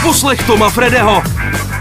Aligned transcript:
Odposlech 0.00 0.46
Toma 0.46 0.70
Fredeho. 0.70 1.22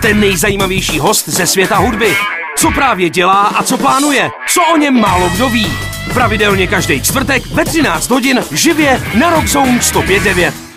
Ten 0.01 0.19
nejzajímavější 0.19 0.99
host 0.99 1.29
ze 1.29 1.47
světa 1.47 1.77
hudby. 1.77 2.15
Co 2.57 2.71
právě 2.71 3.09
dělá 3.09 3.41
a 3.41 3.63
co 3.63 3.77
plánuje. 3.77 4.29
Co 4.47 4.61
o 4.73 4.77
něm 4.77 4.99
málo 5.01 5.29
kdo 5.29 5.49
ví. 5.49 5.67
Pravidelně 6.13 6.67
každý 6.67 7.01
čtvrtek 7.01 7.47
ve 7.47 7.65
13 7.65 8.09
hodin 8.09 8.43
živě 8.51 9.01
na 9.19 9.29
Rockzone 9.29 9.79
105.9. 9.79 10.68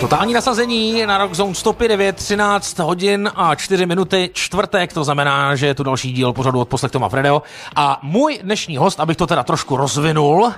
Totální 0.00 0.34
nasazení 0.34 1.06
na 1.06 1.18
Rock 1.18 1.34
Zone 1.34 1.54
105, 1.54 2.16
13 2.16 2.78
hodin 2.78 3.30
a 3.34 3.54
4 3.54 3.86
minuty, 3.86 4.30
čtvrtek, 4.32 4.92
to 4.92 5.04
znamená, 5.04 5.56
že 5.56 5.66
je 5.66 5.74
tu 5.74 5.82
další 5.82 6.12
díl 6.12 6.32
pořadu 6.32 6.60
od 6.60 6.68
poslech 6.68 6.92
Toma 6.92 7.08
Fredeho. 7.08 7.42
A 7.76 7.98
můj 8.02 8.38
dnešní 8.42 8.76
host, 8.76 9.00
abych 9.00 9.16
to 9.16 9.26
teda 9.26 9.42
trošku 9.42 9.76
rozvinul, 9.76 10.52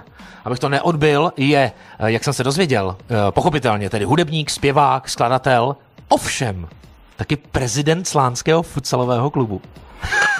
abych 0.45 0.59
to 0.59 0.69
neodbil, 0.69 1.33
je, 1.37 1.73
eh, 1.99 2.11
jak 2.11 2.25
jsem 2.25 2.33
se 2.33 2.45
dozvěděl, 2.45 2.97
eh, 3.01 3.15
pochopitelně 3.31 3.91
tedy 3.91 4.05
hudebník, 4.05 4.51
zpěvák, 4.51 5.09
skladatel, 5.09 5.77
ovšem 6.09 6.69
taky 7.17 7.37
prezident 7.37 8.09
Slánského 8.09 8.63
futsalového 8.63 9.31
klubu. 9.31 9.63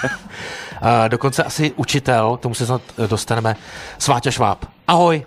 Eh, 0.81 1.09
Dokonce 1.09 1.43
asi 1.43 1.71
učitel, 1.75 2.37
tomu 2.37 2.55
se 2.55 2.65
snad 2.65 2.81
dostaneme, 3.07 3.55
Sváťa 3.97 4.31
Šváb. 4.31 4.65
Ahoj. 4.87 5.25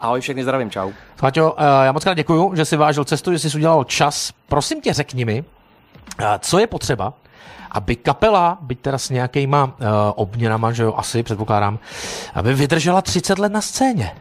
Ahoj, 0.00 0.20
všechny 0.20 0.42
zdravím, 0.42 0.70
čau. 0.70 0.90
Sváťo, 1.18 1.54
eh, 1.58 1.64
já 1.84 1.92
moc 1.92 2.04
krát 2.04 2.14
děkuju, 2.14 2.54
že 2.54 2.64
jsi 2.64 2.76
vážil 2.76 3.04
cestu, 3.04 3.32
že 3.32 3.38
jsi 3.38 3.56
udělal 3.56 3.84
čas. 3.84 4.32
Prosím 4.48 4.80
tě, 4.80 4.92
řekni 4.92 5.24
mi, 5.24 5.44
eh, 6.20 6.24
co 6.38 6.58
je 6.58 6.66
potřeba, 6.66 7.12
aby 7.70 7.96
kapela, 7.96 8.58
byť 8.60 8.80
teda 8.80 8.98
s 8.98 9.10
nějakýma 9.10 9.64
uh, 9.64 9.70
obměnama, 10.14 10.72
že 10.72 10.82
jo, 10.82 10.94
asi 10.96 11.22
předpokládám, 11.22 11.78
aby 12.34 12.54
vydržela 12.54 13.02
30 13.02 13.38
let 13.38 13.52
na 13.52 13.60
scéně. 13.60 14.14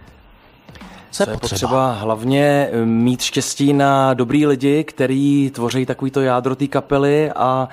Co 1.12 1.24
je 1.24 1.26
Co 1.26 1.32
je 1.32 1.38
potřeba? 1.38 1.50
potřeba 1.50 1.92
hlavně 1.92 2.70
eh, 2.72 2.86
mít 2.86 3.22
štěstí 3.22 3.74
na 3.74 4.14
dobrý 4.14 4.46
lidi, 4.46 4.84
který 4.84 5.52
tvoří 5.54 5.86
takovýto 5.86 6.22
jádro 6.22 6.56
té 6.56 6.68
kapely 6.68 7.32
a 7.36 7.68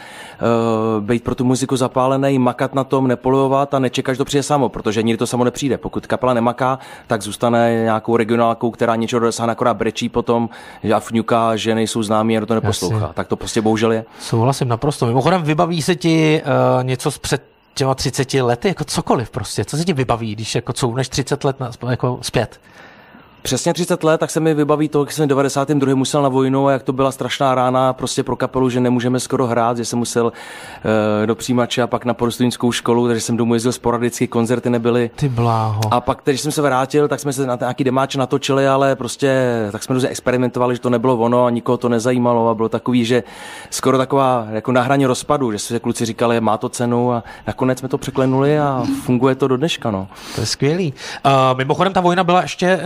uh, 0.97 1.05
být 1.05 1.25
pro 1.25 1.35
tu 1.35 1.45
muziku 1.45 1.77
zapálený, 1.77 2.39
makat 2.39 2.75
na 2.75 2.85
tom, 2.85 3.09
nepolujovat 3.09 3.75
a 3.75 3.79
nečekat, 3.79 4.15
že 4.15 4.19
to 4.19 4.25
přijde 4.25 4.43
samo, 4.43 4.69
protože 4.69 5.03
nikdy 5.03 5.19
to 5.19 5.27
samo 5.27 5.45
nepřijde. 5.45 5.79
Pokud 5.79 6.07
kapela 6.07 6.35
nemaká, 6.35 6.79
tak 7.07 7.23
zůstane 7.23 7.81
nějakou 7.83 8.17
regionálkou, 8.17 8.71
která 8.71 8.97
něčeho 8.97 9.21
dosáhne, 9.21 9.53
akorát 9.53 9.75
brečí 9.75 10.09
potom 10.09 10.49
a 10.95 11.01
fňuká, 11.01 11.57
že 11.57 11.75
nejsou 11.75 12.03
známí 12.03 12.37
a 12.37 12.41
kdo 12.41 12.47
to 12.47 12.55
neposlouchá. 12.55 12.97
Jasně. 12.97 13.15
Tak 13.15 13.29
to 13.29 13.37
prostě 13.37 13.63
bohužel 13.63 13.93
je. 13.93 14.05
Souhlasím 14.21 14.69
naprosto. 14.69 15.07
Mimochodem, 15.07 15.43
vybaví 15.43 15.83
se 15.83 15.95
ti 15.95 16.43
uh, 16.79 16.85
něco 16.85 17.11
z 17.11 17.19
před 17.19 17.43
těma 17.75 17.95
30 17.95 18.35
lety, 18.35 18.69
jako 18.69 18.85
cokoliv 18.85 19.31
prostě. 19.31 19.65
Co 19.65 19.77
se 19.77 19.85
ti 19.85 19.93
vybaví, 19.93 20.35
když 20.35 20.55
jako 20.55 20.73
couvneš 20.73 21.09
30 21.09 21.45
let 21.45 21.61
na, 21.61 21.71
jako 21.91 22.19
zpět? 22.23 22.61
Přesně 23.45 23.75
30 23.75 24.05
let, 24.05 24.19
tak 24.19 24.31
se 24.31 24.41
mi 24.41 24.55
vybaví 24.55 24.89
to, 24.89 25.01
jak 25.01 25.13
jsem 25.13 25.25
v 25.25 25.29
92. 25.29 25.95
musel 25.95 26.23
na 26.23 26.29
vojnu 26.29 26.67
a 26.67 26.73
jak 26.73 26.83
to 26.83 26.93
byla 26.93 27.13
strašná 27.13 27.55
rána 27.55 27.93
prostě 27.93 28.23
pro 28.23 28.37
kapelu, 28.37 28.71
že 28.71 28.81
nemůžeme 28.81 29.21
skoro 29.21 29.47
hrát, 29.47 29.77
že 29.77 29.85
jsem 29.85 29.99
musel 29.99 30.25
uh, 30.25 30.33
do 31.27 31.35
přijímače 31.35 31.83
a 31.83 31.87
pak 31.87 32.05
na 32.05 32.15
porostujnickou 32.15 32.73
školu, 32.73 33.07
takže 33.07 33.21
jsem 33.21 33.37
domů 33.37 33.55
jezdil 33.55 33.73
sporadicky, 33.73 34.27
koncerty 34.27 34.71
nebyly. 34.71 35.11
Ty 35.17 35.29
bláho. 35.29 35.81
A 35.91 36.01
pak, 36.01 36.21
když 36.25 36.41
jsem 36.41 36.53
se 36.53 36.63
vrátil, 36.63 37.09
tak 37.09 37.21
jsme 37.21 37.33
se 37.33 37.47
na 37.47 37.59
nějaký 37.61 37.85
demáč 37.85 38.17
natočili, 38.17 38.69
ale 38.69 38.97
prostě 38.97 39.43
tak 39.73 39.83
jsme 39.83 39.95
různě 39.95 40.09
experimentovali, 40.09 40.75
že 40.75 40.81
to 40.81 40.91
nebylo 40.91 41.17
ono 41.17 41.45
a 41.45 41.51
nikoho 41.51 41.79
to 41.79 41.89
nezajímalo 41.89 42.49
a 42.49 42.55
bylo 42.55 42.69
takový, 42.69 43.05
že 43.05 43.23
skoro 43.71 43.99
taková 43.99 44.47
jako 44.51 44.73
na 44.73 44.83
hraně 44.83 45.07
rozpadu, 45.07 45.53
že 45.53 45.59
si 45.59 45.81
kluci 45.81 46.05
říkali, 46.05 46.41
má 46.41 46.59
to 46.59 46.69
cenu 46.69 47.13
a 47.13 47.25
nakonec 47.47 47.79
jsme 47.79 47.89
to 47.89 47.99
překlenuli 47.99 48.59
a 48.59 48.85
funguje 49.03 49.35
to 49.35 49.49
do 49.49 49.57
dneška. 49.57 49.91
No. 49.91 50.09
To 50.35 50.41
je 50.41 50.47
skvělý. 50.47 50.95
Uh, 51.27 51.33
mimochodem, 51.59 51.93
ta 51.93 52.01
vojna 52.01 52.25
byla 52.25 52.43
ještě 52.43 52.81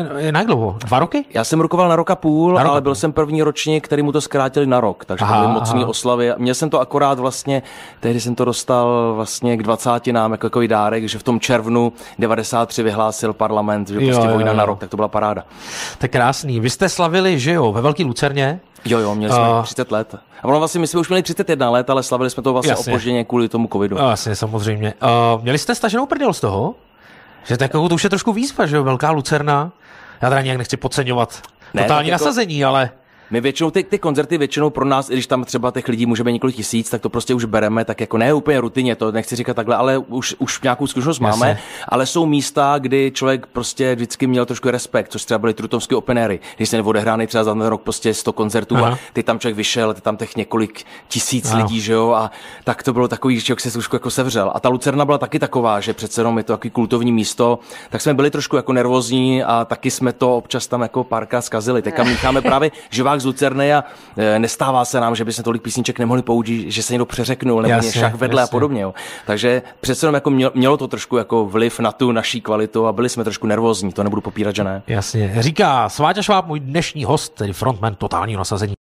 jak 0.48 0.48
dlouho? 0.49 0.77
Dva 0.85 0.99
roky? 0.99 1.25
Já 1.35 1.45
jsem 1.45 1.61
rukoval 1.61 1.89
na 1.89 1.97
rok 1.97 2.11
a 2.11 2.17
půl, 2.17 2.53
Na 2.55 2.63
rok 2.63 2.69
a 2.69 2.73
ale 2.73 2.81
půl. 2.81 2.85
byl 2.85 2.95
jsem 2.95 3.13
první 3.13 3.43
ročník, 3.43 3.85
který 3.85 4.03
mu 4.03 4.13
to 4.13 4.21
zkrátili 4.21 4.67
na 4.67 4.81
rok, 4.81 5.05
takže 5.05 5.25
Aha, 5.25 5.35
to 5.35 5.41
byly 5.41 5.53
mocný 5.61 5.81
aha. 5.81 5.89
oslavy. 5.91 6.33
Měl 6.39 6.55
jsem 6.55 6.71
to 6.71 6.81
akorát 6.81 7.19
vlastně, 7.19 7.63
tehdy 8.01 8.21
jsem 8.21 8.35
to 8.35 8.45
dostal 8.45 9.13
vlastně 9.15 9.57
k 9.57 9.63
20 9.63 10.07
nám 10.07 10.33
jako 10.33 10.47
takový 10.47 10.69
dárek, 10.69 11.09
že 11.09 11.19
v 11.19 11.23
tom 11.23 11.41
červnu 11.41 11.93
93 12.19 12.83
vyhlásil 12.83 13.33
parlament, 13.33 13.89
že 13.89 13.95
Jo, 13.95 14.01
prostě 14.11 14.27
jo, 14.27 14.33
vojna 14.35 14.51
jo. 14.51 14.57
na 14.57 14.65
rok, 14.65 14.79
tak 14.79 14.91
to 14.91 14.97
byla 14.97 15.09
paráda. 15.09 15.45
Je 16.03 16.09
krásný. 16.09 16.61
Vy 16.61 16.71
jste 16.71 16.89
slavili, 16.89 17.39
že 17.39 17.53
jo, 17.53 17.73
ve 17.73 17.81
Velký 17.81 18.05
Lucerně. 18.05 18.61
Jo, 18.85 18.99
jo, 18.99 19.15
měli 19.15 19.33
jsme 19.33 19.43
A- 19.43 19.63
30 19.63 19.91
let. 19.91 20.15
A 20.43 20.45
ono 20.49 20.59
vlastně, 20.59 20.81
my 20.81 20.87
jsme 20.87 21.01
už 21.01 21.09
měli 21.09 21.23
31 21.23 21.71
let, 21.71 21.91
ale 21.91 22.03
slavili 22.03 22.31
jsme 22.31 22.43
to 22.43 22.53
vlastně 22.53 22.71
Jasně. 22.73 22.93
opožděně 22.93 23.25
kvůli 23.25 23.49
tomu 23.49 23.69
covidu. 23.73 23.97
No, 23.99 24.11
Jasně, 24.11 24.37
samozřejmě. 24.37 24.95
Uh, 25.35 25.43
měli 25.43 25.59
jste 25.59 25.75
staženou 25.75 26.07
prdel 26.07 26.33
z 26.33 26.41
toho? 26.41 26.75
Že 27.45 27.57
tak 27.57 27.75
jako 27.75 27.89
to 27.89 27.95
už 27.95 28.05
je 28.05 28.11
trošku 28.11 28.33
výzva, 28.33 28.67
že 28.67 28.77
jo, 28.77 28.85
Velká 28.85 29.11
Lucerna. 29.11 29.71
Já 30.23 30.29
teda 30.29 30.41
nějak 30.43 30.59
nechci 30.59 30.77
podceňovat 30.77 31.43
Ne, 31.75 31.83
totální 31.83 32.09
jako- 32.09 32.25
nasazení, 32.25 32.65
ale 32.65 32.91
My 33.31 33.41
většinou, 33.41 33.71
ty, 33.71 33.85
ty 33.85 33.99
koncerty 33.99 34.39
většinou 34.39 34.71
pro 34.71 34.85
nás, 34.85 35.11
i 35.11 35.13
když 35.13 35.27
tam 35.27 35.45
třeba 35.45 35.71
těch 35.71 35.89
lidí 35.89 36.07
může 36.07 36.25
být 36.25 36.33
několik 36.33 36.57
tisíc, 36.57 36.91
tak 36.91 37.03
to 37.03 37.09
prostě 37.09 37.35
už 37.35 37.45
bereme, 37.45 37.85
tak 37.85 38.01
jako 38.01 38.19
ne 38.19 38.35
úplně 38.35 38.61
rutině, 38.61 38.97
to 38.97 39.13
nechci 39.13 39.37
říkat 39.37 39.55
takhle, 39.55 39.77
ale 39.77 39.99
už, 39.99 40.35
už 40.39 40.61
nějakou 40.61 40.87
zkušenost 40.87 41.19
máme, 41.19 41.59
ale 41.89 42.07
jsou 42.07 42.27
místa, 42.27 42.75
kdy 42.79 43.11
člověk 43.15 43.47
prostě 43.47 43.95
vždycky 43.95 44.27
měl 44.27 44.47
trošku 44.47 44.71
respekt, 44.71 45.09
což 45.09 45.25
třeba 45.25 45.39
byly 45.39 45.55
trutovské 45.55 45.97
openéry, 45.97 46.41
když 46.57 46.69
se 46.69 46.83
odehrány 46.83 47.27
třeba 47.27 47.45
za 47.45 47.55
ten 47.55 47.63
rok 47.63 47.83
prostě 47.83 48.15
100 48.15 48.33
koncertů 48.33 48.77
Aha. 48.77 48.89
a 48.93 48.99
ty 49.13 49.23
tam 49.23 49.39
člověk 49.39 49.57
vyšel, 49.57 49.95
ty 49.95 50.01
tam 50.01 50.17
těch 50.17 50.37
několik 50.37 50.85
tisíc 51.09 51.53
Ano. 51.53 51.63
lidí, 51.63 51.81
že 51.81 51.93
jo, 51.93 52.11
a 52.11 52.31
tak 52.65 52.83
to 52.83 52.93
bylo 52.93 53.09
takový, 53.09 53.37
že 53.37 53.43
člověk 53.43 53.61
se 53.61 53.71
trošku 53.71 53.97
jako 53.97 54.11
sevřel. 54.11 54.53
A 54.55 54.61
ta 54.61 54.69
Lucerna 54.69 55.05
byla 55.05 55.19
taky 55.19 55.39
taková, 55.39 55.81
že 55.81 55.93
přece 55.93 56.21
jenom 56.21 56.39
je 56.39 56.45
to 56.45 56.53
takový 56.53 56.71
kultovní 56.71 57.13
místo, 57.13 57.59
tak 57.91 58.01
jsme 58.01 58.15
byli 58.15 58.31
trošku 58.31 58.57
jako 58.57 58.73
nervózní 58.73 59.45
a 59.45 59.65
taky 59.65 59.91
jsme 59.91 60.13
to 60.13 60.37
občas 60.37 60.67
tam 60.67 60.83
jako 60.83 61.05
párkrát 61.05 61.43
zkazili. 61.43 61.83
Teďka 61.83 62.05
mícháme 62.05 62.43
právě 62.43 62.71
živák 62.91 63.18
z 63.21 63.25
Lucerny 63.25 63.75
a 63.75 63.85
e, 64.17 64.39
nestává 64.39 64.85
se 64.85 65.01
nám, 65.01 65.15
že 65.17 65.25
by 65.25 65.33
se 65.33 65.43
tolik 65.43 65.63
písniček 65.63 65.99
nemohli 65.99 66.23
použít, 66.23 66.71
že 66.71 66.83
se 66.83 66.93
někdo 66.93 67.07
přeřeknul 67.07 67.63
nebo 67.63 67.73
Jasně, 67.75 67.89
jasně, 67.89 68.01
šach 68.01 68.15
vedle 68.15 68.43
jasně. 68.43 68.51
a 68.51 68.53
podobně. 68.53 68.81
Jo. 68.83 68.95
Takže 69.27 69.63
přece 69.81 70.07
jenom 70.07 70.15
jako 70.15 70.31
mělo, 70.31 70.53
mělo 70.55 70.77
to 70.77 70.89
trošku 70.89 71.17
jako 71.17 71.45
vliv 71.45 71.81
na 71.81 71.93
tu 71.93 72.13
naší 72.13 72.41
kvalitu 72.41 72.87
a 72.87 72.93
byli 72.93 73.09
jsme 73.09 73.25
trošku 73.25 73.47
nervózní, 73.47 73.93
to 73.93 74.03
nebudu 74.03 74.23
popírat, 74.23 74.55
že 74.57 74.65
ne. 74.65 74.83
jasně. 74.87 75.35
Říká 75.39 75.89
Sváťa 75.89 76.23
Šváb, 76.23 76.47
můj 76.47 76.61
dnešní 76.61 77.05
host, 77.05 77.35
tedy 77.35 77.53
frontman 77.53 77.95
totálního 77.95 78.39
nasazení. 78.39 78.73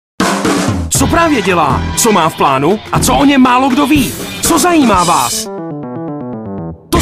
Co 0.98 1.06
právě 1.06 1.42
dělá, 1.42 1.82
co 1.96 2.12
má 2.12 2.28
v 2.28 2.36
plánu 2.36 2.78
a 2.92 2.98
co 3.00 3.14
o 3.14 3.24
něm 3.24 3.40
málo 3.40 3.68
kdo 3.68 3.86
ví. 3.86 4.12
Co 4.42 4.58
zajímá 4.58 5.04
vás? 5.04 5.57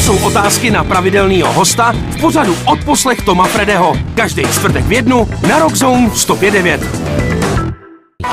Jsou 0.07 0.25
otázky 0.25 0.71
na 0.71 0.83
pravidelného 0.83 1.53
hosta 1.53 1.91
v 1.91 2.21
pořadu 2.21 2.55
Odposlech 2.65 3.21
Toma 3.21 3.47
Fredeho. 3.47 3.93
Každý 4.15 4.43
čtvrtek 4.43 4.85
v 4.85 4.91
jednu 4.91 5.29
na 5.49 5.59
Rockzone 5.59 6.07
105.9. 6.07 6.79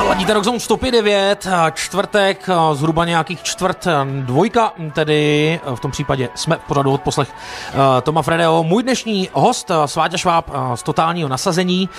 Ladíte 0.07 0.33
Rock 0.33 0.43
Zone 0.43 0.57
105.9, 0.57 1.53
a 1.53 1.69
čtvrtek, 1.69 2.49
a 2.49 2.73
zhruba 2.73 3.05
nějakých 3.05 3.43
čtvrt 3.43 3.87
dvojka, 4.21 4.73
tedy 4.93 5.59
v 5.75 5.79
tom 5.79 5.91
případě 5.91 6.29
jsme 6.35 6.55
v 6.55 6.67
pořadu 6.67 6.91
od 6.91 7.01
poslech 7.01 7.29
eh, 7.31 8.01
Toma 8.01 8.21
Fredeho. 8.21 8.63
Můj 8.63 8.83
dnešní 8.83 9.29
host, 9.33 9.71
Sváťa 9.85 10.17
Šváb 10.17 10.49
z 10.75 10.83
totálního 10.83 11.29
nasazení. 11.29 11.89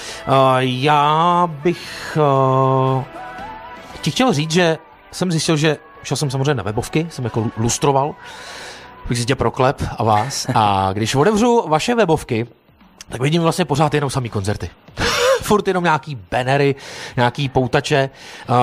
Já 0.59 1.49
bych 1.63 2.19
ti 4.01 4.11
chtěl 4.11 4.33
říct, 4.33 4.51
že 4.51 4.79
jsem 5.13 5.31
zjistil, 5.31 5.57
že 5.57 5.77
šel 6.03 6.17
jsem 6.17 6.31
samozřejmě 6.31 6.55
na 6.55 6.63
webovky, 6.63 7.07
jsem 7.11 7.25
jako 7.25 7.41
lu- 7.41 7.51
lustroval, 7.57 8.15
bych 9.09 9.19
si 9.19 9.25
tě 9.25 9.35
proklep 9.35 9.83
a 9.99 10.05
vás. 10.05 10.47
A 10.55 10.91
když 10.93 11.15
otevřu 11.15 11.65
vaše 11.69 11.95
webovky, 11.95 12.47
tak 13.09 13.21
vidím 13.21 13.43
vlastně 13.43 13.65
pořád 13.65 13.95
jenom 13.95 14.11
samý 14.11 14.29
koncerty. 14.31 14.71
Furt 15.43 15.69
jenom 15.69 15.85
nějaký 15.85 16.19
bannery, 16.31 16.75
nějaký 17.17 17.49
poutače. 17.49 18.11
Uh, 18.49 18.57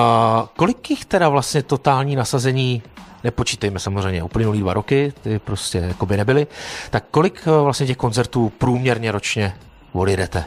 kolik 0.56 0.90
jich 0.90 1.04
teda 1.04 1.28
vlastně 1.28 1.62
totální 1.62 2.16
nasazení 2.16 2.82
nepočítejme 3.24 3.78
samozřejmě 3.78 4.22
uplynulý 4.22 4.60
dva 4.60 4.74
roky, 4.74 5.12
ty 5.22 5.38
prostě 5.38 5.78
jako 5.78 6.06
by 6.06 6.16
nebyly, 6.16 6.46
tak 6.90 7.04
kolik 7.10 7.42
eh, 7.46 7.62
vlastně 7.62 7.86
těch 7.86 7.96
koncertů 7.96 8.52
průměrně 8.58 9.12
ročně 9.12 9.54
odjedete? 9.92 10.44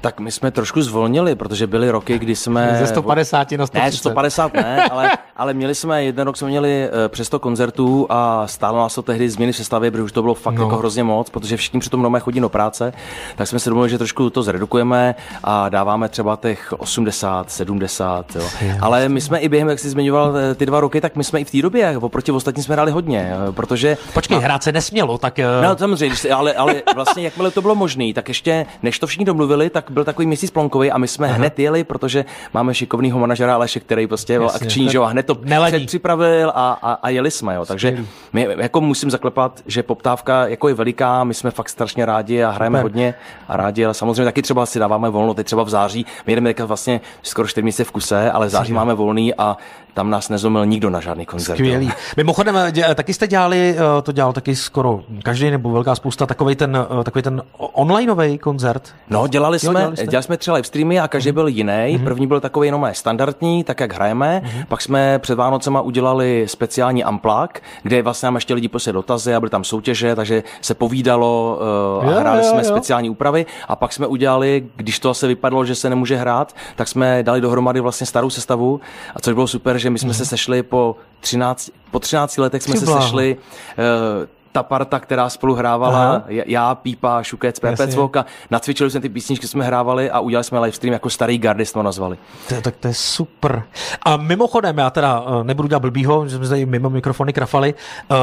Tak 0.00 0.20
my 0.20 0.32
jsme 0.32 0.50
trošku 0.50 0.82
zvolnili, 0.82 1.34
protože 1.34 1.66
byly 1.66 1.90
roky, 1.90 2.18
kdy 2.18 2.36
jsme... 2.36 2.76
Ze 2.78 2.86
150 2.86 3.52
na 3.52 3.66
130. 3.66 3.84
Ne, 3.84 3.92
150 3.92 4.54
ne, 4.54 4.84
ale, 4.84 5.10
ale 5.38 5.54
měli 5.54 5.74
jsme, 5.74 6.04
jeden 6.04 6.26
rok 6.26 6.36
jsme 6.36 6.48
měli 6.48 6.84
eh, 6.84 7.08
přes 7.08 7.26
100 7.26 7.38
koncertů 7.38 8.06
a 8.10 8.46
stálo 8.46 8.78
nás 8.78 8.94
to 8.94 9.02
tehdy 9.02 9.30
změny 9.30 9.52
v 9.52 9.56
sestavě, 9.56 9.90
protože 9.90 10.02
už 10.02 10.12
to 10.12 10.22
bylo 10.22 10.34
fakt 10.34 10.54
No. 10.54 10.64
jako 10.64 10.76
hrozně 10.76 11.04
moc, 11.04 11.30
protože 11.30 11.56
všichni 11.56 11.80
přitom 11.80 12.02
doma 12.02 12.18
chodí 12.18 12.40
do 12.40 12.48
práce, 12.48 12.92
tak 13.36 13.48
jsme 13.48 13.58
se 13.58 13.70
domluvili, 13.70 13.90
že 13.90 13.98
trošku 13.98 14.30
to 14.30 14.42
zredukujeme 14.42 15.14
a 15.44 15.68
dáváme 15.68 16.08
třeba 16.08 16.36
těch 16.36 16.72
80, 16.78 17.50
70, 17.50 18.36
jo. 18.36 18.42
Ale 18.80 19.08
my 19.08 19.20
jsme 19.20 19.38
i 19.38 19.48
během, 19.48 19.68
jak 19.68 19.78
jsi 19.78 19.90
zmiňoval 19.90 20.36
eh, 20.36 20.54
ty 20.54 20.66
dva 20.66 20.80
roky, 20.80 21.00
tak 21.00 21.16
my 21.16 21.24
jsme 21.24 21.40
i 21.40 21.44
v 21.44 21.50
té 21.50 21.62
době, 21.62 21.98
oproti 21.98 22.32
ostatním 22.32 22.64
jsme 22.64 22.74
hráli 22.74 22.90
hodně, 22.92 23.32
eh, 23.48 23.52
protože 23.52 23.96
Počkej, 24.14 24.38
hrát 24.38 24.62
se 24.62 24.72
nesmělo, 24.72 25.18
tak... 25.18 25.38
No 25.38 25.76
samozřejmě, 25.78 26.16
ale, 26.34 26.52
ale 26.54 26.82
vlastně 26.94 27.22
jakmile 27.22 27.50
to 27.50 27.62
bylo 27.62 27.74
možné, 27.74 28.12
tak 28.14 28.28
ještě 28.28 28.66
než 28.82 28.98
to 28.98 29.06
všichni 29.06 29.24
domluvili, 29.24 29.70
tak 29.70 29.90
byl 29.90 30.04
takový 30.04 30.26
měsíc 30.26 30.50
plonkový 30.50 30.90
a 30.90 30.98
my 30.98 31.08
jsme 31.08 31.26
Aha. 31.26 31.36
hned 31.36 31.58
jeli, 31.58 31.84
protože 31.84 32.24
máme 32.54 32.74
šikovného 32.74 33.18
manažera 33.18 33.54
Aleše, 33.54 33.80
který 33.80 34.06
prostě 34.06 34.38
byl 34.38 34.50
akční, 34.54 34.88
že 34.90 34.96
jo, 34.96 35.02
a 35.02 35.06
hned 35.08 35.27
to 35.28 35.38
Neladí. 35.42 35.76
předpřipravil 35.76 36.52
a, 36.54 36.78
a, 36.82 36.92
a 36.92 37.08
jeli 37.08 37.30
jsme, 37.30 37.54
jo. 37.54 37.66
Takže 37.66 38.04
my, 38.32 38.48
jako 38.58 38.80
musím 38.80 39.10
zaklepat, 39.10 39.60
že 39.66 39.82
poptávka 39.82 40.46
jako 40.48 40.68
je 40.68 40.74
veliká, 40.74 41.24
my 41.24 41.34
jsme 41.34 41.50
fakt 41.50 41.68
strašně 41.68 42.06
rádi 42.06 42.42
a 42.42 42.50
hrajeme 42.50 42.78
Super. 42.78 42.82
hodně 42.82 43.14
a 43.48 43.56
rádi, 43.56 43.84
ale 43.84 43.94
samozřejmě 43.94 44.24
taky 44.24 44.42
třeba 44.42 44.66
si 44.66 44.78
dáváme 44.78 45.10
volno, 45.10 45.34
teď 45.34 45.46
třeba 45.46 45.62
v 45.62 45.68
září, 45.68 46.06
my 46.26 46.40
teďka 46.40 46.64
vlastně 46.64 47.00
skoro 47.22 47.48
4 47.48 47.62
měsíce 47.62 47.84
v 47.84 47.90
kuse, 47.90 48.30
ale 48.30 48.46
v 48.46 48.50
září 48.50 48.72
máme 48.72 48.94
volný 48.94 49.34
a 49.34 49.56
tam 49.98 50.10
nás 50.10 50.28
nezlomil 50.28 50.66
nikdo 50.66 50.90
na 50.90 51.00
žádný 51.00 51.26
koncert. 51.26 51.60
jo. 51.60 51.66
Skvělý. 51.66 51.90
Mimochodem, 52.16 52.56
dě, 52.70 52.94
taky 52.94 53.14
jste 53.14 53.26
dělali, 53.26 53.76
eh, 53.78 54.02
to 54.02 54.12
dělal 54.12 54.32
taky 54.32 54.56
skoro 54.56 55.00
každý 55.22 55.50
nebo 55.50 55.70
velká 55.70 55.94
spousta, 55.94 56.26
takový 56.26 56.56
ten, 56.56 56.86
eh, 57.00 57.04
takový 57.04 57.22
ten 57.22 57.42
onlineový 57.58 58.38
koncert. 58.38 58.94
No, 59.10 59.28
dělali 59.28 59.58
jsme, 59.58 59.68
dělali 59.68 59.80
dělali, 59.80 59.96
jste. 59.96 60.06
dělali 60.06 60.22
jsme 60.22 60.36
tři 60.36 60.50
live 60.52 60.64
streamy 60.64 61.00
a 61.00 61.08
každý 61.08 61.32
byl 61.32 61.48
jiný. 61.48 61.72
Mm-hmm. 61.72 62.04
První 62.04 62.26
byl 62.26 62.40
takový 62.40 62.68
jenom 62.68 62.88
standardní, 62.92 63.64
tak 63.64 63.80
jak 63.80 63.92
hrajeme. 63.92 64.42
Mm-hmm. 64.44 64.64
Pak 64.68 64.82
jsme 64.82 65.17
před 65.18 65.34
Vánocema 65.34 65.80
udělali 65.80 66.44
speciální 66.48 67.04
amplák, 67.04 67.62
kde 67.82 68.02
vlastně 68.02 68.26
nám 68.26 68.34
ještě 68.34 68.54
lidi 68.54 68.68
posílali 68.68 68.94
dotazy 68.94 69.34
a 69.34 69.40
byly 69.40 69.50
tam 69.50 69.64
soutěže, 69.64 70.16
takže 70.16 70.42
se 70.60 70.74
povídalo 70.74 71.58
uh, 72.00 72.08
Jo, 72.08 72.16
a 72.16 72.20
hráli 72.20 72.38
jo, 72.38 72.50
jsme 72.50 72.58
jo. 72.58 72.64
speciální 72.64 73.10
úpravy. 73.10 73.46
A 73.68 73.76
pak 73.76 73.92
jsme 73.92 74.06
udělali, 74.06 74.66
když 74.76 74.98
to 74.98 75.14
se 75.14 75.26
vypadalo, 75.26 75.64
že 75.64 75.74
se 75.74 75.90
nemůže 75.90 76.16
hrát, 76.16 76.56
tak 76.76 76.88
jsme 76.88 77.22
dali 77.22 77.40
dohromady 77.40 77.80
vlastně 77.80 78.06
starou 78.06 78.30
sestavu. 78.30 78.80
A 79.14 79.20
což 79.20 79.34
bylo 79.34 79.46
super, 79.46 79.78
že 79.78 79.90
my 79.90 79.98
jsme 79.98 80.10
mm-hmm. 80.10 80.16
se 80.16 80.24
sešli 80.24 80.62
po 80.62 80.96
13, 81.20 81.70
po 81.90 81.98
13 81.98 82.38
letech 82.38 82.62
jsme 82.62 82.74
Ty 82.74 82.80
se 82.80 82.86
sešli 82.86 83.36
uh, 83.36 84.37
ta 84.58 84.62
parta, 84.62 85.00
která 85.00 85.28
spolu 85.28 85.54
hrávala, 85.54 86.10
Aha. 86.10 86.22
Já, 86.28 86.74
Pípa, 86.74 87.22
Šukec, 87.22 87.58
Pepe 87.60 87.82
Jasně. 87.82 87.92
Cvok 87.92 88.16
a 88.16 88.26
nacvičili 88.50 88.90
jsme 88.90 89.00
ty 89.00 89.08
písničky, 89.08 89.48
jsme 89.48 89.64
hrávali 89.64 90.10
a 90.10 90.20
udělali 90.20 90.44
jsme 90.44 90.58
live 90.58 90.72
stream 90.72 90.92
jako 90.92 91.10
starý 91.10 91.38
gardy, 91.38 91.66
jsme 91.66 91.78
ho 91.78 91.82
nazvali. 91.82 92.18
To, 92.48 92.60
tak 92.60 92.76
to 92.76 92.88
je 92.88 92.94
super. 92.94 93.62
A 94.02 94.16
mimochodem, 94.16 94.78
já 94.78 94.90
teda 94.90 95.24
eh, 95.26 95.44
nebudu 95.44 95.68
dělat 95.68 95.80
blbýho, 95.80 96.28
že 96.28 96.36
jsme 96.36 96.48
tady 96.48 96.66
mimo 96.66 96.90
mikrofony 96.90 97.32
krafali. 97.32 97.74
Uh, 98.10 98.16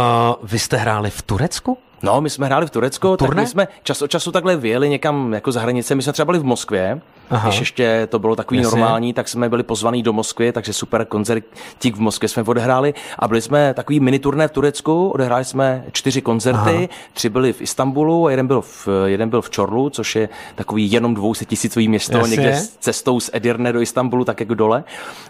vy 0.44 0.60
jste 0.60 0.78
hráli 0.78 1.10
v 1.10 1.22
Turecku? 1.22 1.78
No, 2.06 2.22
my 2.22 2.30
jsme 2.30 2.46
hráli 2.46 2.68
v 2.68 2.70
Turecku, 2.70 3.18
tak 3.18 3.36
my 3.36 3.48
jsme 3.48 3.68
čas 3.84 4.02
od 4.02 4.12
času 4.12 4.32
takhle 4.32 4.56
vyjeli 4.56 4.90
někam 4.90 5.34
jako 5.34 5.52
za 5.52 5.62
hranice. 5.62 5.96
My 5.96 6.02
jsme 6.02 6.14
třeba 6.14 6.26
byli 6.26 6.40
v 6.40 6.44
Moskvě, 6.44 7.02
Aha. 7.30 7.50
když 7.50 7.60
ještě 7.60 8.08
to 8.12 8.20
bylo 8.20 8.36
takový 8.36 8.58
Jasně. 8.58 8.80
normální, 8.80 9.14
tak 9.14 9.28
jsme 9.28 9.50
byli 9.50 9.64
pozvaní 9.64 10.04
do 10.04 10.14
Moskvy, 10.14 10.52
takže 10.52 10.74
super 10.74 11.06
koncertík 11.06 11.96
v 11.96 12.00
Moskvě 12.00 12.30
jsme 12.30 12.44
odehráli 12.44 12.94
a 13.20 13.28
byli 13.28 13.42
jsme 13.42 13.74
takový 13.74 14.00
mini 14.00 14.20
turné 14.20 14.48
v 14.48 14.52
Turecku, 14.52 15.10
odehráli 15.10 15.46
jsme 15.46 15.84
čtyři 15.92 16.22
koncerty, 16.22 16.76
Aha. 16.76 16.88
tři 17.14 17.30
byli 17.30 17.54
v 17.54 17.62
Istanbulu 17.62 18.28
a 18.28 18.32
jeden 18.32 18.48
byl 18.48 18.62
v, 18.62 18.88
jeden 19.06 19.30
byl 19.30 19.42
v 19.42 19.50
Čorlu, 19.50 19.90
což 19.90 20.16
je 20.16 20.30
takový 20.56 20.92
jenom 20.92 21.14
200 21.14 21.46
tisícový 21.46 21.88
město, 21.88 22.18
Jasně. 22.18 22.36
někde 22.36 22.56
s 22.56 22.70
cestou 22.78 23.20
z 23.20 23.30
Edirne 23.34 23.74
do 23.74 23.82
Istanbulu, 23.82 24.26
tak 24.26 24.40
jako 24.40 24.54
dole. 24.54 24.84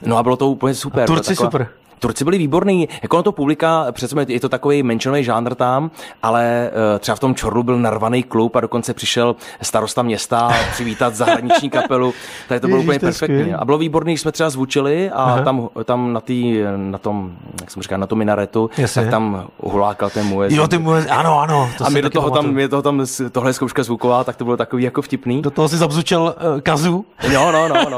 No 0.05 0.17
a 0.17 0.23
bylo 0.23 0.37
to 0.37 0.49
úplně 0.49 0.73
super. 0.73 1.03
A 1.03 1.05
Turci 1.07 1.35
super. 1.35 1.67
Turci 1.99 2.23
byli 2.23 2.37
výborní, 2.37 2.89
jako 3.01 3.17
na 3.17 3.23
to 3.23 3.31
publika, 3.31 3.85
přece 3.91 4.25
je 4.27 4.39
to 4.39 4.49
takový 4.49 4.83
menšinový 4.83 5.23
žánr 5.23 5.55
tam, 5.55 5.91
ale 6.23 6.71
eh, 6.95 6.99
třeba 6.99 7.15
v 7.15 7.19
tom 7.19 7.35
Čorlu 7.35 7.63
byl 7.63 7.79
narvaný 7.79 8.23
klub 8.23 8.55
a 8.55 8.61
dokonce 8.61 8.93
přišel 8.93 9.35
starosta 9.61 10.01
města 10.01 10.53
přivítat 10.71 11.15
zahraniční 11.15 11.69
kapelu, 11.69 12.13
takže 12.47 12.59
to 12.59 12.67
bylo 12.67 12.77
Ježiš, 12.77 12.87
úplně 12.87 12.99
perfektní. 12.99 13.53
A 13.53 13.65
bylo 13.65 13.77
výborný, 13.77 14.13
když 14.13 14.21
jsme 14.21 14.31
třeba 14.31 14.49
zvučili 14.49 15.11
a 15.11 15.41
tam, 15.41 15.69
tam 15.83 16.13
na, 16.13 16.21
tý, 16.21 16.61
na 16.77 16.97
tom, 16.97 17.31
jak 17.61 17.71
jsem 17.71 17.81
říkal, 17.81 17.99
na 17.99 18.07
tom 18.07 18.19
minaretu, 18.19 18.69
Jasně. 18.77 19.01
tak 19.01 19.11
tam 19.11 19.47
hulákal 19.59 20.09
ten 20.09 20.25
můj. 20.25 20.47
Jo, 20.49 20.67
ty 20.67 20.77
mu, 20.77 20.93
ano, 21.09 21.39
ano. 21.39 21.69
To 21.77 21.85
a 21.85 21.89
my 21.89 22.01
do 22.01 22.09
toho 22.09 22.29
tam, 22.29 22.47
mě 22.47 22.69
toho 22.69 22.81
tam, 22.81 23.05
tohle 23.31 23.49
je 23.49 23.53
zkouška 23.53 23.83
zvuková, 23.83 24.23
tak 24.23 24.35
to 24.35 24.43
bylo 24.43 24.57
takový 24.57 24.83
jako 24.83 25.01
vtipný. 25.01 25.41
Do 25.41 25.51
toho 25.51 25.69
si 25.69 25.77
zabzučel 25.77 26.35
uh, 26.53 26.61
kazu. 26.61 27.05
Jo, 27.31 27.51
no, 27.51 27.67
no, 27.67 27.89
no. 27.89 27.97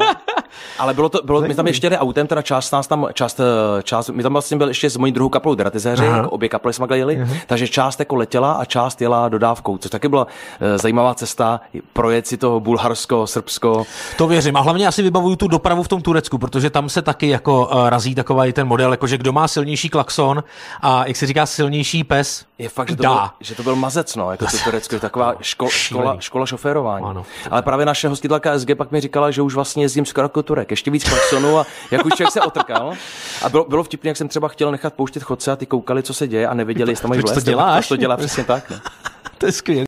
Ale 0.79 0.93
bylo 0.93 1.09
to, 1.09 1.21
bylo, 1.23 1.41
my 1.41 1.55
tam 1.55 1.67
ještě 1.67 1.85
jeli 1.85 1.97
autem, 1.97 2.27
teda 2.27 2.41
část 2.41 2.71
nás 2.71 2.87
tam, 2.87 3.07
část, 3.13 3.39
eh, 3.39 3.83
část, 3.87 4.09
my 4.09 4.23
tam 4.23 4.33
vlastně 4.33 4.57
byl 4.57 4.67
ještě 4.67 4.89
s 4.89 4.97
mojí 4.97 5.11
druhou 5.11 5.29
kapelou 5.29 5.55
Dratizéři, 5.55 6.07
Aha. 6.07 6.17
jako 6.17 6.29
obě 6.29 6.49
kapely 6.49 6.73
jsme 6.73 6.87
jeli, 6.93 7.27
takže 7.47 7.67
část 7.67 7.99
jako 7.99 8.15
letěla 8.15 8.51
a 8.51 8.65
část 8.65 9.01
jela 9.01 9.29
dodávkou, 9.29 9.77
což 9.77 9.91
taky 9.91 10.09
byla 10.09 10.27
eh, 10.59 10.77
zajímavá 10.77 11.15
cesta, 11.15 11.61
projet 11.93 12.27
si 12.27 12.37
to 12.37 12.59
Bulharsko, 12.59 13.27
Srbsko. 13.27 13.83
To 14.17 14.27
věřím. 14.27 14.57
A 14.57 14.61
hlavně 14.61 14.87
asi 14.87 15.01
vybavuju 15.01 15.35
tu 15.35 15.47
dopravu 15.47 15.83
v 15.83 15.87
tom 15.87 16.01
Turecku, 16.01 16.37
protože 16.37 16.69
tam 16.69 16.89
se 16.89 17.01
taky 17.01 17.27
jako 17.27 17.65
uh, 17.65 17.89
razí 17.89 18.15
takový 18.15 18.53
ten 18.53 18.67
model, 18.67 18.91
jako 18.91 19.07
že 19.07 19.17
kdo 19.17 19.33
má 19.33 19.47
silnější 19.47 19.89
klakson 19.89 20.43
a 20.81 21.07
jak 21.07 21.15
se 21.15 21.27
říká 21.27 21.45
silnější 21.45 22.03
pes, 22.03 22.45
Je 22.59 22.69
fakt, 22.69 22.89
že 22.89 22.95
to, 22.95 23.03
dá. 23.03 23.13
byl, 23.13 23.29
že 23.39 23.55
to 23.55 23.63
byl 23.63 23.75
mazec, 23.75 24.15
no, 24.15 24.31
jako 24.31 24.45
to 24.45 24.57
Turecko, 24.63 24.95
je 24.95 24.99
taková 24.99 25.35
ško, 25.41 25.69
škola, 25.69 26.17
škola 26.19 26.45
šoférování. 26.45 27.05
Ano. 27.05 27.25
Ale 27.51 27.61
právě 27.61 27.85
naše 27.85 28.07
hostitelka 28.07 28.59
SG 28.59 28.75
pak 28.77 28.91
mi 28.91 29.01
říkala, 29.01 29.31
že 29.31 29.41
už 29.41 29.55
vlastně 29.55 29.83
jezdím 29.83 30.05
skoro 30.05 30.25
jako 30.25 30.43
Turek, 30.43 30.71
ještě 30.71 30.91
víc 30.91 31.09
klaxonu 31.09 31.59
a 31.59 31.65
jak 31.91 32.05
už 32.05 32.13
člověk 32.13 32.31
se 32.31 32.41
otrkal. 32.41 32.93
A 33.41 33.49
bylo, 33.49 33.65
bylo 33.69 33.83
vtipné, 33.83 34.07
jak 34.07 34.17
jsem 34.17 34.27
třeba 34.27 34.47
chtěl 34.47 34.71
nechat 34.71 34.93
pouštět 34.93 35.23
chodce 35.23 35.51
a 35.51 35.55
ty 35.55 35.65
koukali, 35.65 36.03
co 36.03 36.13
se 36.13 36.27
děje 36.27 36.47
a 36.47 36.53
nevěděli, 36.53 36.91
jestli 36.91 37.01
tam 37.01 37.09
mají 37.09 37.23
to 37.23 37.41
děláš? 37.41 37.87
To 37.87 37.95
dělá 37.95 38.17
přesně 38.17 38.43
tak. 38.43 38.69
No. 38.69 38.77
To 39.37 39.45
je 39.45 39.51
skvělé. 39.51 39.85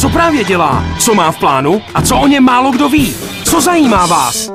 Co 0.00 0.08
právě 0.08 0.44
dělá? 0.44 0.84
Co 1.00 1.14
má 1.14 1.32
v 1.32 1.38
plánu? 1.38 1.82
A 1.94 2.02
co 2.02 2.16
o 2.16 2.26
něm 2.26 2.44
málo 2.44 2.70
kdo 2.70 2.88
ví? 2.88 3.16
Co 3.44 3.60
zajímá 3.60 4.06
vás? 4.06 4.50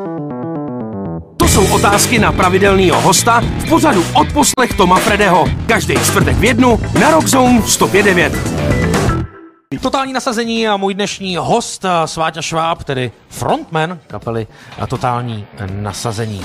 To 1.53 1.61
jsou 1.61 1.75
otázky 1.75 2.19
na 2.19 2.31
pravidelného 2.31 3.01
hosta 3.01 3.39
v 3.39 3.69
pořadu 3.69 4.03
Odposlech 4.13 4.73
Toma 4.77 4.95
Fredeho. 4.99 5.45
Každý 5.67 5.93
čtvrtek 5.93 6.35
v 6.37 6.43
jednu 6.43 6.79
na 6.99 7.11
Rockzone 7.11 7.59
105.9. 7.59 9.79
Totální 9.81 10.13
nasazení 10.13 10.67
a 10.67 10.77
můj 10.77 10.93
dnešní 10.93 11.35
host 11.37 11.85
eh, 11.85 12.07
Sváťa 12.07 12.41
Šváb, 12.41 12.83
tedy 12.83 13.11
frontman 13.29 13.99
kapely 14.07 14.47
eh, 14.83 14.87
Totální 14.87 15.47
nasazení. 15.71 16.41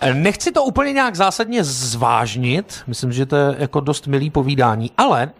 Eh, 0.00 0.14
Nechci 0.14 0.52
to 0.52 0.64
úplně 0.64 0.92
nějak 0.92 1.14
zásadně 1.14 1.64
zvážnit, 1.64 2.82
myslím, 2.86 3.12
že 3.12 3.26
to 3.26 3.36
je 3.36 3.54
jako 3.58 3.80
dost 3.80 4.06
milý 4.06 4.30
povídání, 4.30 4.90
ale 4.98 5.30